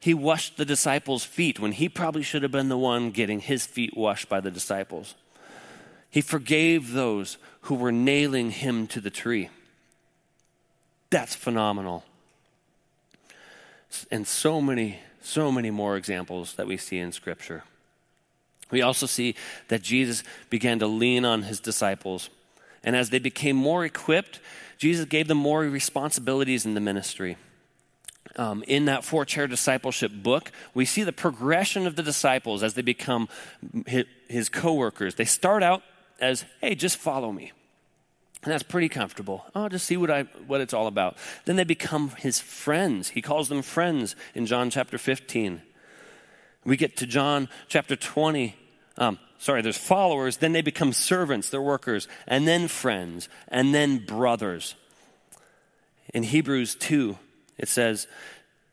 [0.00, 3.64] He washed the disciples' feet when he probably should have been the one getting his
[3.64, 5.14] feet washed by the disciples.
[6.10, 9.50] He forgave those who were nailing him to the tree.
[11.10, 12.04] That's phenomenal.
[14.10, 17.62] And so many, so many more examples that we see in Scripture.
[18.72, 19.36] We also see
[19.68, 22.30] that Jesus began to lean on his disciples.
[22.82, 24.40] And as they became more equipped,
[24.84, 27.38] Jesus gave them more responsibilities in the ministry.
[28.36, 32.74] Um, in that four chair discipleship book, we see the progression of the disciples as
[32.74, 33.30] they become
[33.86, 35.14] his, his co workers.
[35.14, 35.82] They start out
[36.20, 37.52] as, hey, just follow me.
[38.42, 39.46] And that's pretty comfortable.
[39.54, 41.16] Oh, just see what, I, what it's all about.
[41.46, 43.08] Then they become his friends.
[43.08, 45.62] He calls them friends in John chapter 15.
[46.66, 48.54] We get to John chapter 20.
[48.96, 53.98] Um, sorry, there's followers, then they become servants, they're workers, and then friends, and then
[53.98, 54.74] brothers.
[56.12, 57.18] In Hebrews 2,
[57.58, 58.06] it says,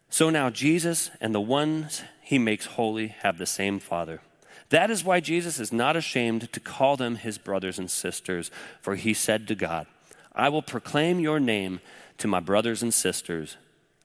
[0.10, 4.22] So now Jesus and the ones he makes holy have the same Father.
[4.70, 8.96] That is why Jesus is not ashamed to call them his brothers and sisters, for
[8.96, 9.86] he said to God,
[10.34, 11.82] I will proclaim your name
[12.20, 13.58] to my brothers and sisters.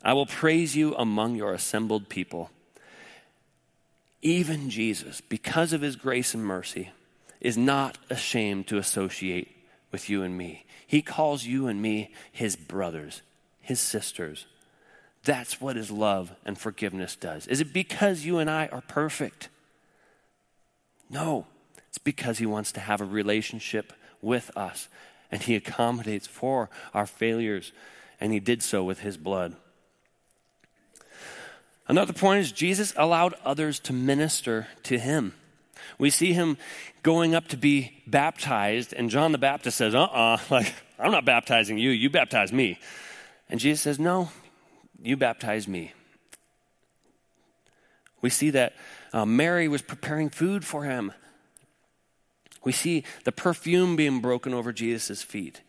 [0.02, 2.50] I will praise you among your assembled people.
[4.22, 6.90] Even Jesus, because of his grace and mercy,
[7.40, 9.56] is not ashamed to associate
[9.92, 10.64] with you and me.
[10.86, 13.22] He calls you and me his brothers,
[13.60, 14.46] his sisters.
[15.24, 17.46] That's what his love and forgiveness does.
[17.46, 19.48] Is it because you and I are perfect?
[21.10, 21.46] No,
[21.88, 24.88] it's because he wants to have a relationship with us
[25.30, 27.72] and he accommodates for our failures,
[28.20, 29.56] and he did so with his blood.
[31.88, 35.34] Another point is Jesus allowed others to minister to him.
[35.98, 36.56] We see him
[37.02, 41.12] going up to be baptized, and John the Baptist says, Uh uh-uh, uh like, I'm
[41.12, 42.78] not baptizing you, you baptize me.
[43.48, 44.30] And Jesus says, No,
[45.02, 45.92] you baptize me.
[48.20, 48.74] We see that
[49.12, 51.12] uh, Mary was preparing food for him.
[52.64, 55.60] We see the perfume being broken over Jesus' feet.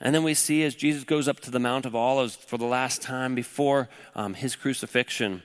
[0.00, 2.64] And then we see as Jesus goes up to the Mount of Olives for the
[2.64, 5.42] last time before um, his crucifixion,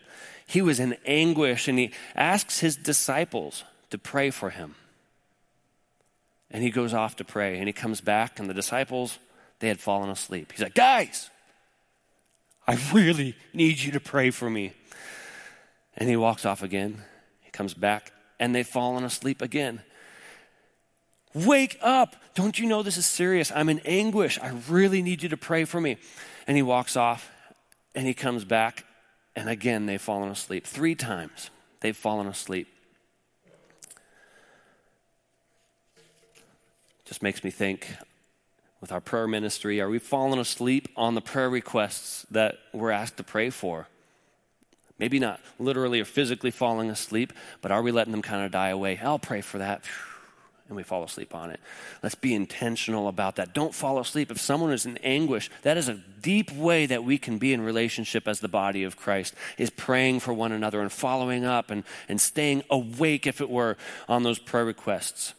[0.47, 4.75] he was in anguish and he asks his disciples to pray for him.
[6.49, 9.17] And he goes off to pray and he comes back, and the disciples,
[9.59, 10.51] they had fallen asleep.
[10.51, 11.29] He's like, Guys,
[12.67, 14.73] I really need you to pray for me.
[15.97, 17.03] And he walks off again.
[17.41, 19.81] He comes back, and they've fallen asleep again.
[21.35, 22.15] Wake up.
[22.33, 23.51] Don't you know this is serious?
[23.53, 24.39] I'm in anguish.
[24.41, 25.97] I really need you to pray for me.
[26.47, 27.29] And he walks off
[27.93, 28.85] and he comes back,
[29.35, 30.65] and again they've fallen asleep.
[30.65, 31.49] Three times
[31.81, 32.67] they've fallen asleep.
[37.05, 37.95] Just makes me think
[38.81, 43.17] with our prayer ministry are we falling asleep on the prayer requests that we're asked
[43.17, 43.87] to pray for?
[44.97, 48.69] Maybe not literally or physically falling asleep, but are we letting them kind of die
[48.69, 48.99] away?
[49.03, 49.83] I'll pray for that
[50.67, 51.59] and we fall asleep on it.
[52.01, 53.53] Let's be intentional about that.
[53.53, 54.31] Don't fall asleep.
[54.31, 57.61] If someone is in anguish, that is a deep way that we can be in
[57.61, 61.83] relationship as the body of Christ, is praying for one another and following up and,
[62.09, 63.77] and staying awake, if it were,
[64.09, 65.35] on those prayer requests.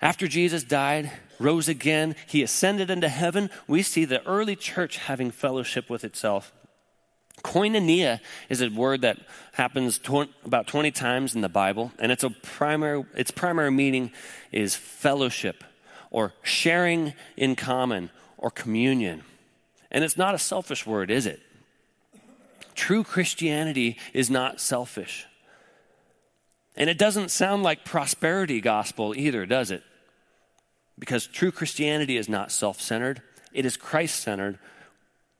[0.00, 5.30] After Jesus died, rose again, he ascended into heaven, we see the early church having
[5.30, 6.52] fellowship with itself.
[7.44, 9.18] Koinonia is a word that
[9.52, 10.00] happens
[10.44, 14.10] about 20 times in the Bible, and it's a primary, its primary meaning
[14.50, 15.62] is fellowship
[16.10, 19.22] or sharing in common or communion.
[19.90, 21.40] And it's not a selfish word, is it?
[22.74, 25.26] True Christianity is not selfish.
[26.76, 29.84] And it doesn't sound like prosperity gospel either, does it?
[30.98, 34.58] Because true Christianity is not self centered, it is Christ centered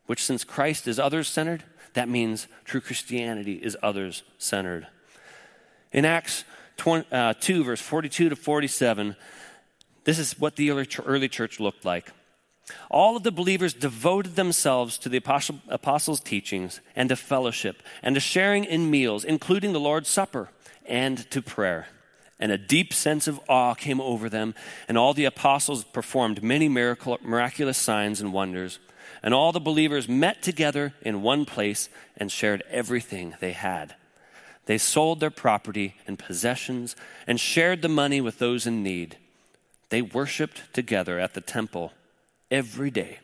[0.07, 1.65] which, since Christ is others centered,
[1.95, 4.87] that means true Christianity is others centered.
[5.93, 6.45] In Acts
[6.77, 9.17] 20, uh, 2, verse 42 to 47,
[10.05, 12.13] this is what the early church looked like.
[12.91, 18.15] All of the believers devoted themselves to the apostle, apostles' teachings and to fellowship and
[18.15, 20.49] to sharing in meals, including the Lord's Supper,
[20.87, 21.89] and to prayer.
[22.41, 24.55] And a deep sense of awe came over them,
[24.89, 28.79] and all the apostles performed many miracle, miraculous signs and wonders.
[29.25, 33.95] And all the believers met together in one place and shared everything they had.
[34.67, 36.95] They sold their property and possessions
[37.27, 39.17] and shared the money with those in need.
[39.89, 41.93] They worshiped together at the temple
[42.51, 43.21] every day,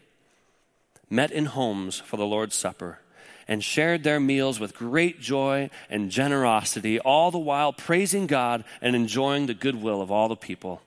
[1.11, 3.01] met in homes for the Lord's Supper,
[3.47, 8.97] and shared their meals with great joy and generosity, all the while praising God and
[8.97, 10.81] enjoying the goodwill of all the people.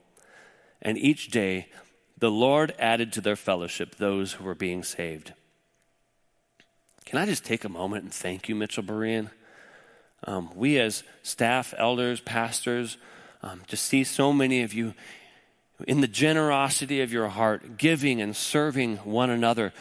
[0.82, 1.68] And each day,
[2.18, 5.32] the Lord added to their fellowship those who were being saved.
[7.04, 9.30] Can I just take a moment and thank you, Mitchell Berean?
[10.26, 12.96] Um, we, as staff, elders, pastors,
[13.42, 14.94] um, just see so many of you
[15.86, 19.72] in the generosity of your heart, giving and serving one another.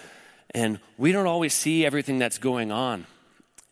[0.51, 3.05] And we don't always see everything that's going on.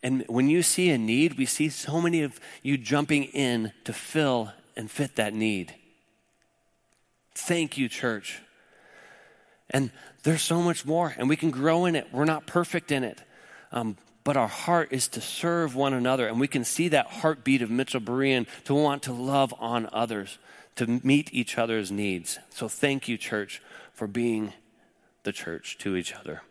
[0.03, 3.93] And when you see a need, we see so many of you jumping in to
[3.93, 5.75] fill and fit that need.
[7.35, 8.41] Thank you, church.
[9.71, 9.89] And
[10.23, 12.07] there's so much more, and we can grow in it.
[12.11, 13.19] We're not perfect in it.
[13.71, 17.61] Um, but our heart is to serve one another, and we can see that heartbeat
[17.61, 20.37] of Mitchell Berean to want to love on others
[20.75, 22.37] to meet each other's needs.
[22.49, 23.61] So thank you, church,
[23.93, 24.53] for being
[25.23, 26.41] the church to each other.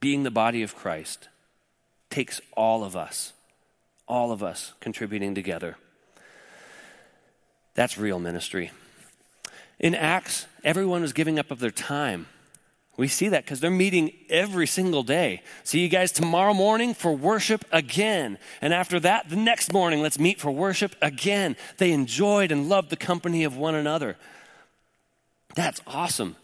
[0.00, 1.28] Being the body of Christ
[2.10, 3.32] takes all of us,
[4.06, 5.76] all of us contributing together.
[7.74, 8.70] That's real ministry.
[9.78, 12.26] In Acts, everyone was giving up of their time
[12.96, 15.42] we see that because they're meeting every single day.
[15.64, 18.38] See you guys tomorrow morning for worship again.
[18.62, 21.56] And after that, the next morning, let's meet for worship again.
[21.76, 24.16] They enjoyed and loved the company of one another.
[25.54, 26.36] That's awesome.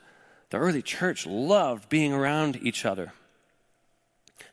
[0.50, 3.14] The early church loved being around each other.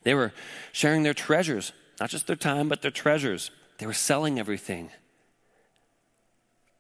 [0.04, 0.32] They were
[0.72, 3.52] sharing their treasures, not just their time, but their treasures.
[3.80, 4.92] They were selling everything,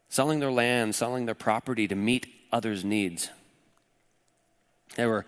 [0.10, 3.30] selling their land, selling their property to meet others' needs.
[4.96, 5.26] They were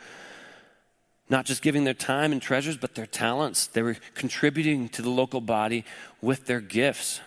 [1.29, 3.67] not just giving their time and treasures, but their talents.
[3.67, 5.85] They were contributing to the local body
[6.21, 7.21] with their gifts.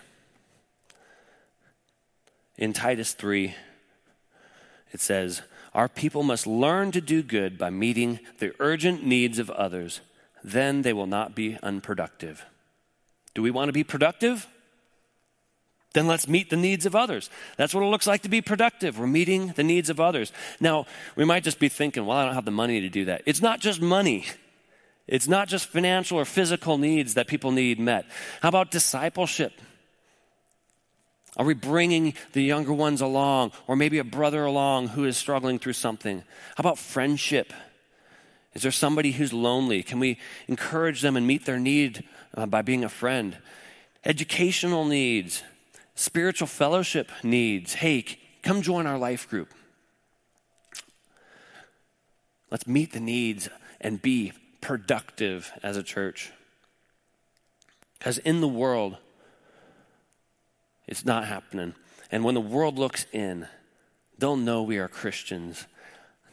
[2.57, 3.55] In Titus 3,
[4.91, 5.41] it says,
[5.73, 10.01] Our people must learn to do good by meeting the urgent needs of others.
[10.43, 12.45] Then they will not be unproductive.
[13.33, 14.47] Do we want to be productive?
[15.95, 17.31] Then let's meet the needs of others.
[17.57, 18.99] That's what it looks like to be productive.
[18.99, 20.31] We're meeting the needs of others.
[20.59, 23.23] Now, we might just be thinking, well, I don't have the money to do that.
[23.25, 24.25] It's not just money.
[25.07, 28.05] It's not just financial or physical needs that people need met.
[28.41, 29.53] How about discipleship?
[31.37, 35.59] Are we bringing the younger ones along, or maybe a brother along who is struggling
[35.59, 36.23] through something?
[36.55, 37.51] How about friendship?
[38.53, 39.83] Is there somebody who's lonely?
[39.83, 42.05] Can we encourage them and meet their need
[42.35, 43.37] uh, by being a friend?
[44.05, 45.43] Educational needs
[45.95, 47.75] spiritual fellowship needs.
[47.75, 48.05] Hey,
[48.43, 49.53] come join our life group.
[52.51, 53.49] Let's meet the needs
[53.81, 56.31] and be productive as a church.
[57.97, 58.97] Because in the world,
[60.87, 61.73] it's not happening.
[62.11, 63.47] And when the world looks in,
[64.17, 65.65] they'll know we are Christians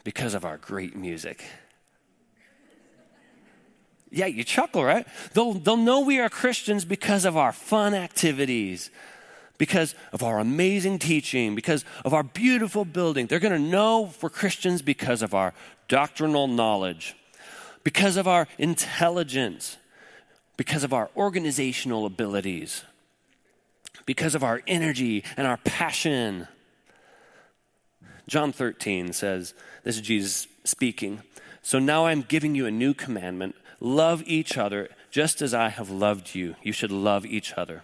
[0.03, 1.43] because of our great music.
[4.11, 5.07] Yeah, you chuckle, right?
[5.33, 8.91] They'll, they'll know we are Christians because of our fun activities,
[9.57, 13.27] because of our amazing teaching, because of our beautiful building.
[13.27, 15.53] They're going to know we're Christians because of our
[15.87, 17.15] doctrinal knowledge,
[17.83, 19.77] because of our intelligence,
[20.57, 22.83] because of our organizational abilities,
[24.05, 26.47] because of our energy and our passion.
[28.27, 31.21] John 13 says, This is Jesus speaking.
[31.61, 35.89] So now I'm giving you a new commandment love each other just as I have
[35.89, 36.55] loved you.
[36.63, 37.83] You should love each other.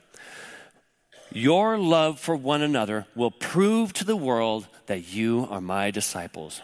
[1.31, 6.61] Your love for one another will prove to the world that you are my disciples.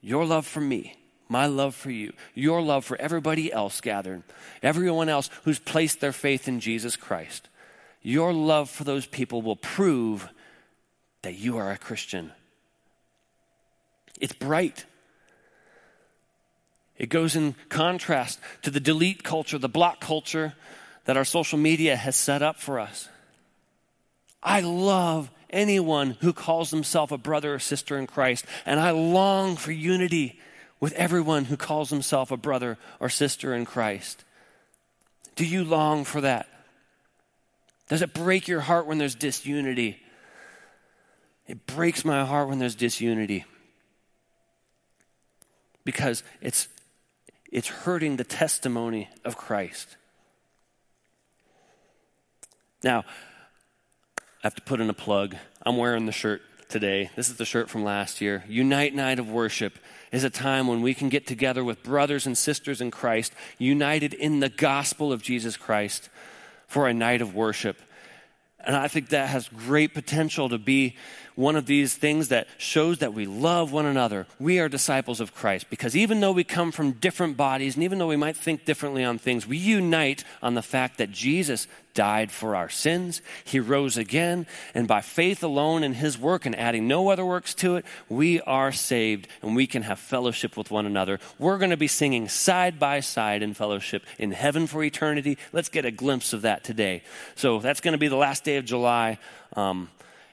[0.00, 0.96] Your love for me,
[1.28, 4.22] my love for you, your love for everybody else gathered,
[4.62, 7.48] everyone else who's placed their faith in Jesus Christ,
[8.00, 10.28] your love for those people will prove
[11.22, 12.32] that you are a Christian.
[14.20, 14.86] It's bright.
[16.96, 20.54] It goes in contrast to the delete culture, the block culture,
[21.08, 23.08] that our social media has set up for us.
[24.42, 29.56] I love anyone who calls himself a brother or sister in Christ, and I long
[29.56, 30.38] for unity
[30.80, 34.22] with everyone who calls himself a brother or sister in Christ.
[35.34, 36.46] Do you long for that?
[37.88, 40.02] Does it break your heart when there's disunity?
[41.46, 43.46] It breaks my heart when there's disunity
[45.86, 46.68] because it's,
[47.50, 49.96] it's hurting the testimony of Christ.
[52.82, 53.04] Now,
[54.18, 55.34] I have to put in a plug.
[55.66, 57.10] I'm wearing the shirt today.
[57.16, 58.44] This is the shirt from last year.
[58.48, 59.78] Unite Night of Worship
[60.12, 64.14] is a time when we can get together with brothers and sisters in Christ, united
[64.14, 66.08] in the gospel of Jesus Christ
[66.68, 67.80] for a night of worship.
[68.60, 70.94] And I think that has great potential to be
[71.38, 74.26] one of these things that shows that we love one another.
[74.40, 77.98] We are disciples of Christ because even though we come from different bodies and even
[77.98, 82.32] though we might think differently on things, we unite on the fact that Jesus died
[82.32, 83.22] for our sins.
[83.44, 84.48] He rose again.
[84.74, 88.40] And by faith alone in his work and adding no other works to it, we
[88.40, 91.20] are saved and we can have fellowship with one another.
[91.38, 95.38] We're going to be singing side by side in fellowship in heaven for eternity.
[95.52, 97.04] Let's get a glimpse of that today.
[97.36, 99.18] So that's going to be the last day of July.
[99.54, 99.88] Um,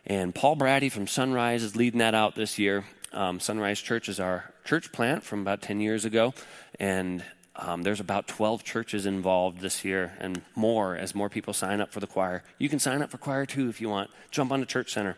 [0.06, 2.86] and Paul Brady from Sunrise is leading that out this year.
[3.12, 6.34] Um, Sunrise Church is our church plant from about 10 years ago.
[6.80, 7.24] And
[7.56, 11.92] um, there's about 12 churches involved this year and more as more people sign up
[11.92, 12.44] for the choir.
[12.60, 14.12] You can sign up for choir too if you want.
[14.32, 15.16] Jump on the church center.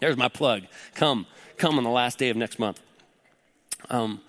[0.00, 0.62] There's my plug.
[0.94, 2.80] Come, come on the last day of next month.
[3.90, 4.20] Um,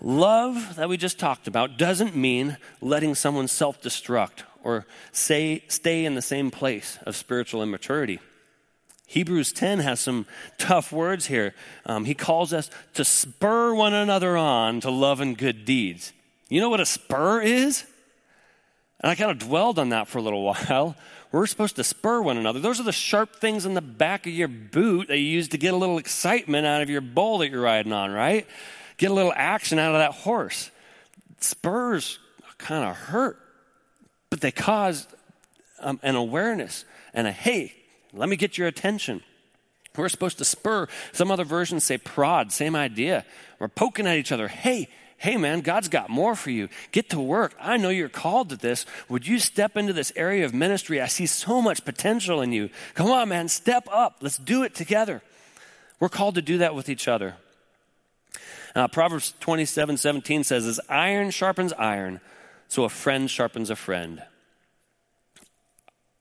[0.00, 6.04] love that we just talked about doesn't mean letting someone self destruct or say, stay
[6.04, 8.18] in the same place of spiritual immaturity.
[9.10, 10.24] Hebrews 10 has some
[10.56, 11.52] tough words here.
[11.84, 16.12] Um, he calls us to spur one another on to love and good deeds.
[16.48, 17.84] You know what a spur is?
[19.00, 20.94] And I kind of dwelled on that for a little while.
[21.32, 22.60] We're supposed to spur one another.
[22.60, 25.58] Those are the sharp things in the back of your boot that you use to
[25.58, 28.46] get a little excitement out of your bull that you're riding on, right?
[28.96, 30.70] Get a little action out of that horse.
[31.40, 32.20] Spurs
[32.58, 33.40] kind of hurt,
[34.30, 35.08] but they cause
[35.80, 37.74] um, an awareness and a hey,
[38.12, 39.22] let me get your attention.
[39.96, 40.88] We're supposed to spur.
[41.12, 43.24] Some other versions say prod, same idea.
[43.58, 44.48] We're poking at each other.
[44.48, 44.88] Hey,
[45.18, 46.68] hey, man, God's got more for you.
[46.92, 47.54] Get to work.
[47.60, 48.86] I know you're called to this.
[49.08, 51.00] Would you step into this area of ministry?
[51.00, 52.70] I see so much potential in you.
[52.94, 54.18] Come on, man, step up.
[54.20, 55.22] Let's do it together.
[55.98, 57.36] We're called to do that with each other.
[58.74, 62.20] Uh, Proverbs 27 17 says, As iron sharpens iron,
[62.68, 64.22] so a friend sharpens a friend.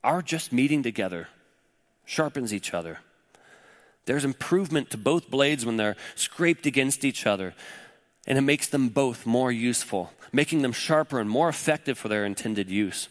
[0.04, 1.28] Our just meeting together
[2.10, 2.98] sharpens each other.
[4.06, 7.54] There's improvement to both blades when they're scraped against each other,
[8.26, 12.26] and it makes them both more useful, making them sharper and more effective for their
[12.26, 13.10] intended use.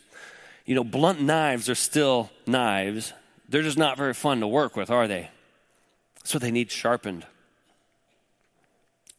[0.67, 3.13] You know, blunt knives are still knives.
[3.49, 5.31] They're just not very fun to work with, are they?
[6.25, 7.25] So they need sharpened.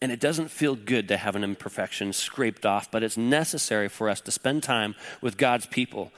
[0.01, 4.09] And it doesn't feel good to have an imperfection scraped off, but it's necessary for
[4.09, 6.11] us to spend time with God's people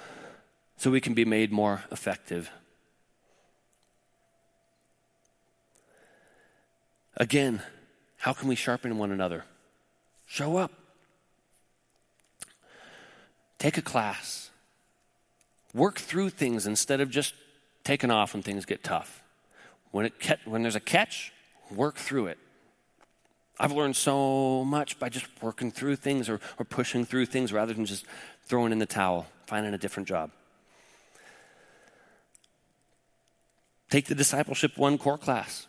[0.78, 2.50] so we can be made more effective.
[7.18, 7.62] Again,
[8.18, 9.46] how can we sharpen one another?
[10.26, 10.72] Show up.
[13.58, 14.50] Take a class.
[15.74, 17.34] Work through things instead of just
[17.84, 19.24] taking off when things get tough.
[19.92, 20.14] When, it,
[20.46, 21.32] when there's a catch,
[21.70, 22.38] work through it.
[23.60, 27.74] I've learned so much by just working through things or, or pushing through things rather
[27.74, 28.06] than just
[28.46, 30.32] throwing in the towel, finding a different job.
[33.90, 35.68] Take the Discipleship 1 core class.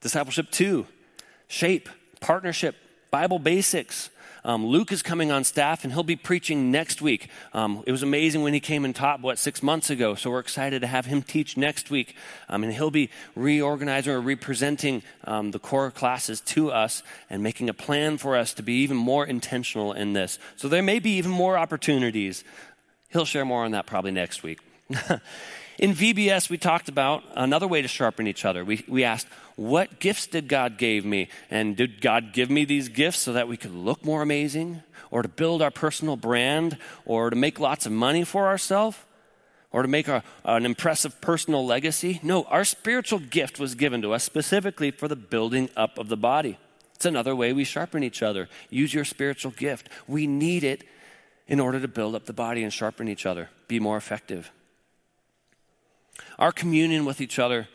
[0.00, 0.86] Discipleship two,
[1.48, 1.88] shape,
[2.20, 2.76] partnership,
[3.10, 4.10] Bible basics.
[4.42, 7.28] Um, Luke is coming on staff and he'll be preaching next week.
[7.52, 10.14] Um, it was amazing when he came and taught, what, six months ago.
[10.14, 12.14] So we're excited to have him teach next week.
[12.48, 17.68] Um, and he'll be reorganizing or representing um, the core classes to us and making
[17.68, 20.38] a plan for us to be even more intentional in this.
[20.56, 22.42] So there may be even more opportunities.
[23.10, 24.60] He'll share more on that probably next week.
[25.80, 28.66] In VBS, we talked about another way to sharpen each other.
[28.66, 29.26] We, we asked,
[29.56, 31.30] What gifts did God give me?
[31.50, 34.82] And did God give me these gifts so that we could look more amazing?
[35.10, 36.76] Or to build our personal brand?
[37.06, 38.98] Or to make lots of money for ourselves?
[39.72, 42.20] Or to make an impressive personal legacy?
[42.22, 46.16] No, our spiritual gift was given to us specifically for the building up of the
[46.18, 46.58] body.
[46.94, 48.50] It's another way we sharpen each other.
[48.68, 49.88] Use your spiritual gift.
[50.06, 50.84] We need it
[51.48, 54.52] in order to build up the body and sharpen each other, be more effective.
[56.38, 57.68] Our communion with each other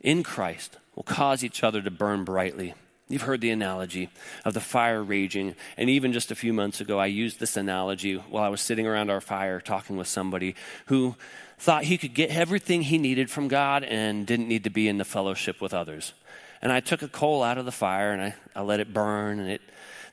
[0.00, 2.74] in Christ will cause each other to burn brightly.
[3.08, 4.08] You've heard the analogy
[4.44, 5.54] of the fire raging.
[5.76, 8.86] And even just a few months ago, I used this analogy while I was sitting
[8.86, 10.54] around our fire talking with somebody
[10.86, 11.14] who
[11.58, 14.98] thought he could get everything he needed from God and didn't need to be in
[14.98, 16.14] the fellowship with others.
[16.62, 19.38] And I took a coal out of the fire and I, I let it burn.
[19.38, 19.62] And it,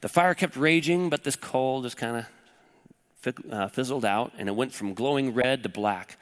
[0.02, 2.26] the fire kept raging, but this coal just kind
[3.26, 6.18] of uh, fizzled out and it went from glowing red to black.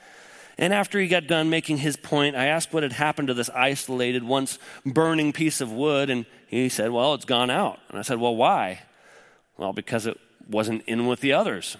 [0.59, 3.49] And after he got done making his point, I asked what had happened to this
[3.49, 7.79] isolated, once burning piece of wood, and he said, Well, it's gone out.
[7.89, 8.81] And I said, Well, why?
[9.57, 11.77] Well, because it wasn't in with the others.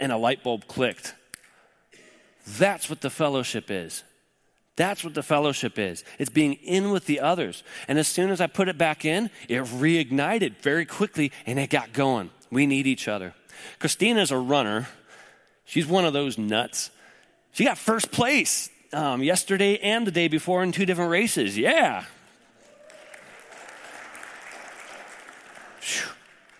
[0.00, 1.14] And a light bulb clicked.
[2.46, 4.04] That's what the fellowship is.
[4.74, 6.02] That's what the fellowship is.
[6.18, 7.62] It's being in with the others.
[7.88, 11.68] And as soon as I put it back in, it reignited very quickly and it
[11.68, 12.30] got going.
[12.50, 13.34] We need each other.
[13.78, 14.88] Christina's a runner.
[15.66, 16.90] She's one of those nuts
[17.52, 21.56] she got first place um, yesterday and the day before in two different races.
[21.56, 22.04] Yeah.
[25.80, 26.10] Whew,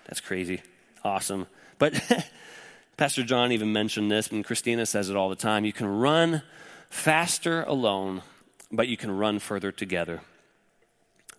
[0.06, 0.62] that's crazy.
[1.02, 1.46] Awesome.
[1.78, 2.00] But
[2.96, 5.64] Pastor John even mentioned this, and Christina says it all the time.
[5.64, 6.42] You can run
[6.90, 8.22] faster alone,
[8.70, 10.20] but you can run further together.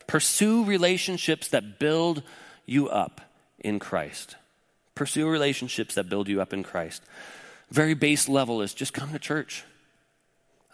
[0.07, 2.23] Pursue relationships that build
[2.65, 3.21] you up
[3.59, 4.35] in Christ.
[4.95, 7.03] Pursue relationships that build you up in Christ
[7.73, 9.63] very base level is just come to church.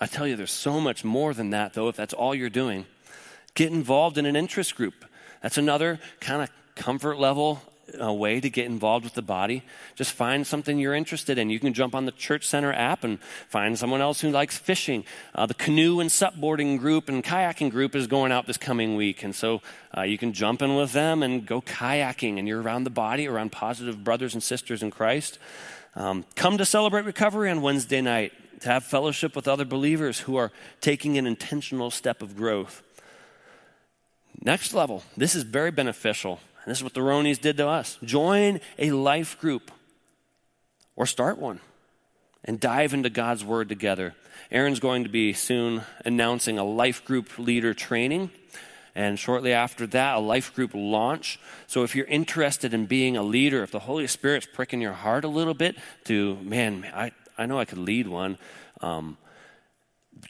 [0.02, 2.86] I tell you, there's so much more than that, though, if that's all you're doing.
[3.54, 5.06] Get involved in an interest group.
[5.42, 7.62] That's another kind of comfort level
[8.00, 9.64] uh, way to get involved with the body.
[9.96, 11.50] Just find something you're interested in.
[11.50, 15.06] You can jump on the Church Center app and find someone else who likes fishing.
[15.34, 19.24] Uh, the canoe and supboarding group and kayaking group is going out this coming week.
[19.24, 19.62] And so
[19.98, 23.26] uh, you can jump in with them and go kayaking, and you're around the body,
[23.26, 25.40] around positive brothers and sisters in Christ.
[25.96, 30.36] Um, come to celebrate recovery on Wednesday night to have fellowship with other believers who
[30.36, 32.84] are taking an intentional step of growth.
[34.42, 36.40] Next level, this is very beneficial.
[36.64, 37.98] And this is what the Ronies did to us.
[38.04, 39.72] Join a life group
[40.96, 41.60] or start one
[42.46, 44.14] and dive into God's Word together.
[44.52, 48.32] Aaron's going to be soon announcing a life group leader training
[48.96, 51.40] and shortly after that, a life group launch.
[51.68, 55.24] So if you're interested in being a leader, if the Holy Spirit's pricking your heart
[55.24, 58.38] a little bit to, man, I, I know I could lead one,
[58.82, 59.18] um,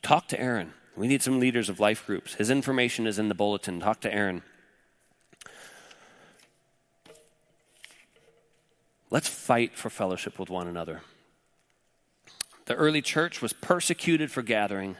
[0.01, 0.73] talk to Aaron.
[0.95, 2.35] We need some leaders of life groups.
[2.35, 3.79] His information is in the bulletin.
[3.79, 4.41] Talk to Aaron.
[9.09, 11.01] Let's fight for fellowship with one another.
[12.65, 14.97] The early church was persecuted for gathering,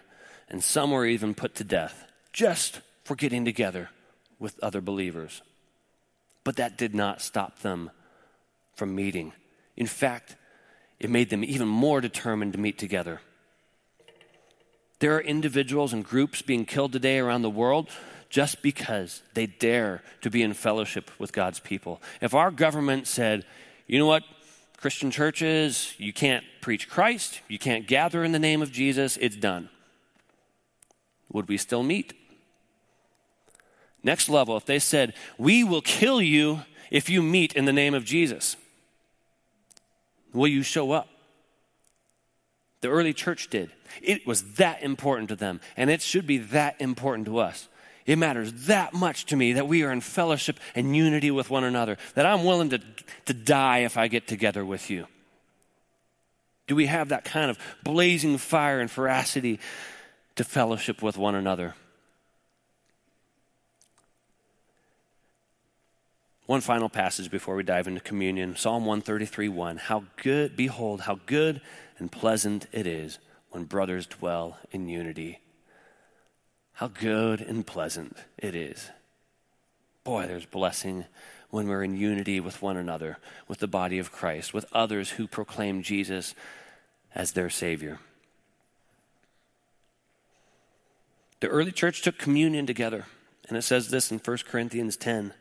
[0.48, 3.90] and some were even put to death just for getting together
[4.38, 5.42] with other believers.
[6.44, 7.90] But that did not stop them
[8.76, 9.34] from meeting.
[9.76, 10.36] In fact,
[11.00, 13.20] it made them even more determined to meet together.
[15.00, 17.90] There are individuals and groups being killed today around the world
[18.30, 22.04] just because they dare to be in fellowship with God's people.
[22.22, 23.44] If our government said,
[23.88, 24.22] you know what,
[24.78, 29.36] Christian churches, you can't preach Christ, you can't gather in the name of Jesus, it's
[29.36, 29.70] done.
[31.34, 32.14] Would we still meet?
[34.04, 37.94] Next level, if they said, We will kill you if you meet in the name
[37.94, 38.56] of Jesus,
[40.34, 41.08] will you show up?
[42.82, 43.72] The early church did.
[44.02, 47.68] It was that important to them, and it should be that important to us.
[48.06, 51.64] It matters that much to me that we are in fellowship and unity with one
[51.64, 52.82] another, that I'm willing to,
[53.26, 55.06] to die if I get together with you.
[56.68, 59.60] Do we have that kind of blazing fire and veracity
[60.38, 61.76] to fellowship with one another?
[66.50, 69.78] One final passage before we dive into communion Psalm 133 1.
[69.78, 71.62] How good, behold, how good
[72.00, 73.20] and pleasant it is
[73.52, 75.42] when brothers dwell in unity.
[76.74, 78.90] How good and pleasant it is.
[80.04, 81.06] Boy, there's blessing
[81.52, 85.28] when we're in unity with one another, with the body of Christ, with others who
[85.28, 86.34] proclaim Jesus
[87.14, 88.00] as their Savior.
[91.42, 93.06] The early church took communion together,
[93.48, 95.36] and it says this in 1 Corinthians 10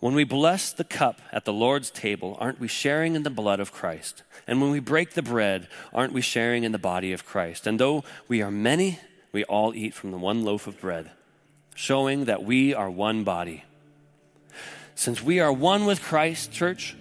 [0.00, 3.60] when we bless the cup at the Lord's table, aren't we sharing in the blood
[3.60, 4.22] of Christ?
[4.46, 7.66] And when we break the bread, aren't we sharing in the body of Christ?
[7.66, 8.98] And though we are many,
[9.30, 11.10] we all eat from the one loaf of bread,
[11.74, 13.64] showing that we are one body.
[14.94, 16.96] Since we are one with Christ, church,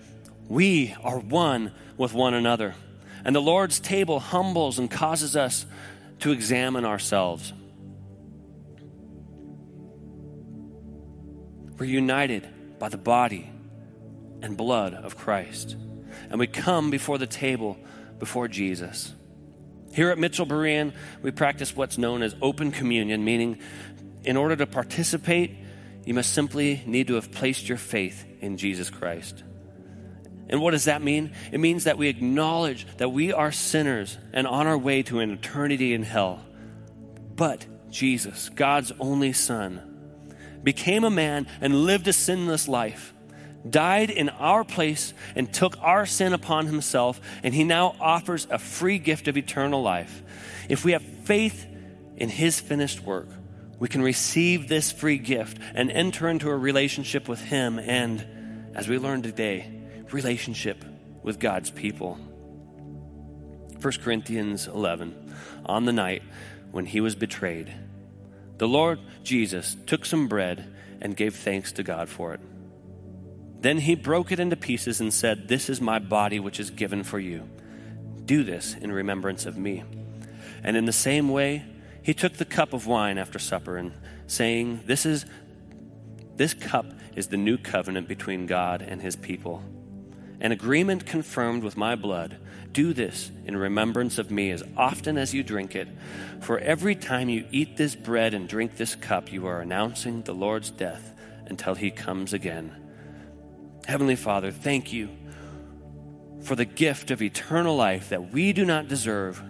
[0.50, 2.76] we are one with one another.
[3.24, 5.66] And the Lord's table humbles and causes us
[6.20, 7.54] to examine ourselves.
[11.78, 12.46] We're united
[12.80, 13.52] by the body
[14.42, 15.76] and blood of Christ.
[16.30, 17.78] And we come before the table
[18.18, 19.14] before Jesus.
[19.94, 23.60] Here at Mitchell Berean, we practice what's known as open communion, meaning
[24.24, 25.58] in order to participate,
[26.06, 29.44] You must simply need to have placed your faith in Jesus Christ.
[30.50, 31.32] And what does that mean?
[31.52, 35.32] It means that we acknowledge that we are sinners and on our way to an
[35.32, 36.44] eternity in hell.
[37.36, 39.89] But Jesus, God's only Son,
[40.64, 43.14] became a man and lived a sinless life,
[43.70, 48.60] died in our place, and took our sin upon himself, and he now offers a
[48.60, 50.24] free gift of eternal life.
[50.68, 51.66] If we have faith
[52.18, 53.28] in his finished work,
[53.80, 58.26] we can receive this free gift and enter into a relationship with him and,
[58.76, 59.72] as we learned today,
[60.12, 60.84] relationship
[61.24, 62.18] with God's people.
[63.82, 65.34] 1 Corinthians 11,
[65.66, 66.22] on the night
[66.72, 67.74] when he was betrayed,
[68.60, 72.40] the Lord Jesus took some bread and gave thanks to God for it.
[73.62, 77.04] Then he broke it into pieces and said, This is my body, which is given
[77.04, 77.50] for you.
[78.24, 79.84] Do this in remembrance of me.
[80.64, 81.66] And in the same way,
[82.04, 83.92] he took the cup of wine after supper and
[84.28, 85.26] saying, This is
[86.36, 86.86] this cup
[87.16, 89.64] is the new covenant between God and his people
[90.42, 92.38] an agreement confirmed with my blood.
[92.72, 95.88] Do this in remembrance of me as often as you drink it.
[96.42, 100.34] For every time you eat this bread and drink this cup, you are announcing the
[100.34, 101.14] Lord's death
[101.48, 102.76] until he comes again.
[103.86, 105.10] Heavenly Father, thank you
[106.42, 109.42] for the gift of eternal life that we do not deserve.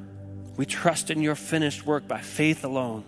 [0.55, 3.03] We trust in your finished work by faith alone.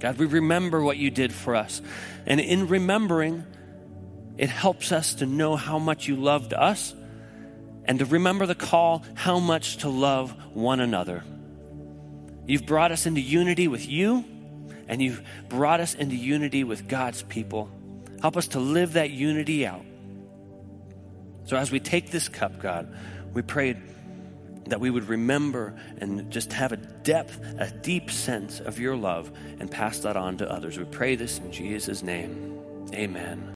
[0.00, 1.80] God, we remember what you did for us.
[2.26, 3.44] And in remembering,
[4.36, 6.94] it helps us to know how much you loved us
[7.88, 11.24] and to remember the call how much to love one another.
[12.46, 14.24] You've brought us into unity with you,
[14.86, 17.70] and you've brought us into unity with God's people.
[18.20, 19.84] Help us to live that unity out.
[21.44, 22.94] So, as we take this cup, God,
[23.32, 23.74] we pray
[24.66, 29.32] that we would remember and just have a depth, a deep sense of your love
[29.58, 30.78] and pass that on to others.
[30.78, 32.60] We pray this in Jesus' name.
[32.92, 33.42] Amen.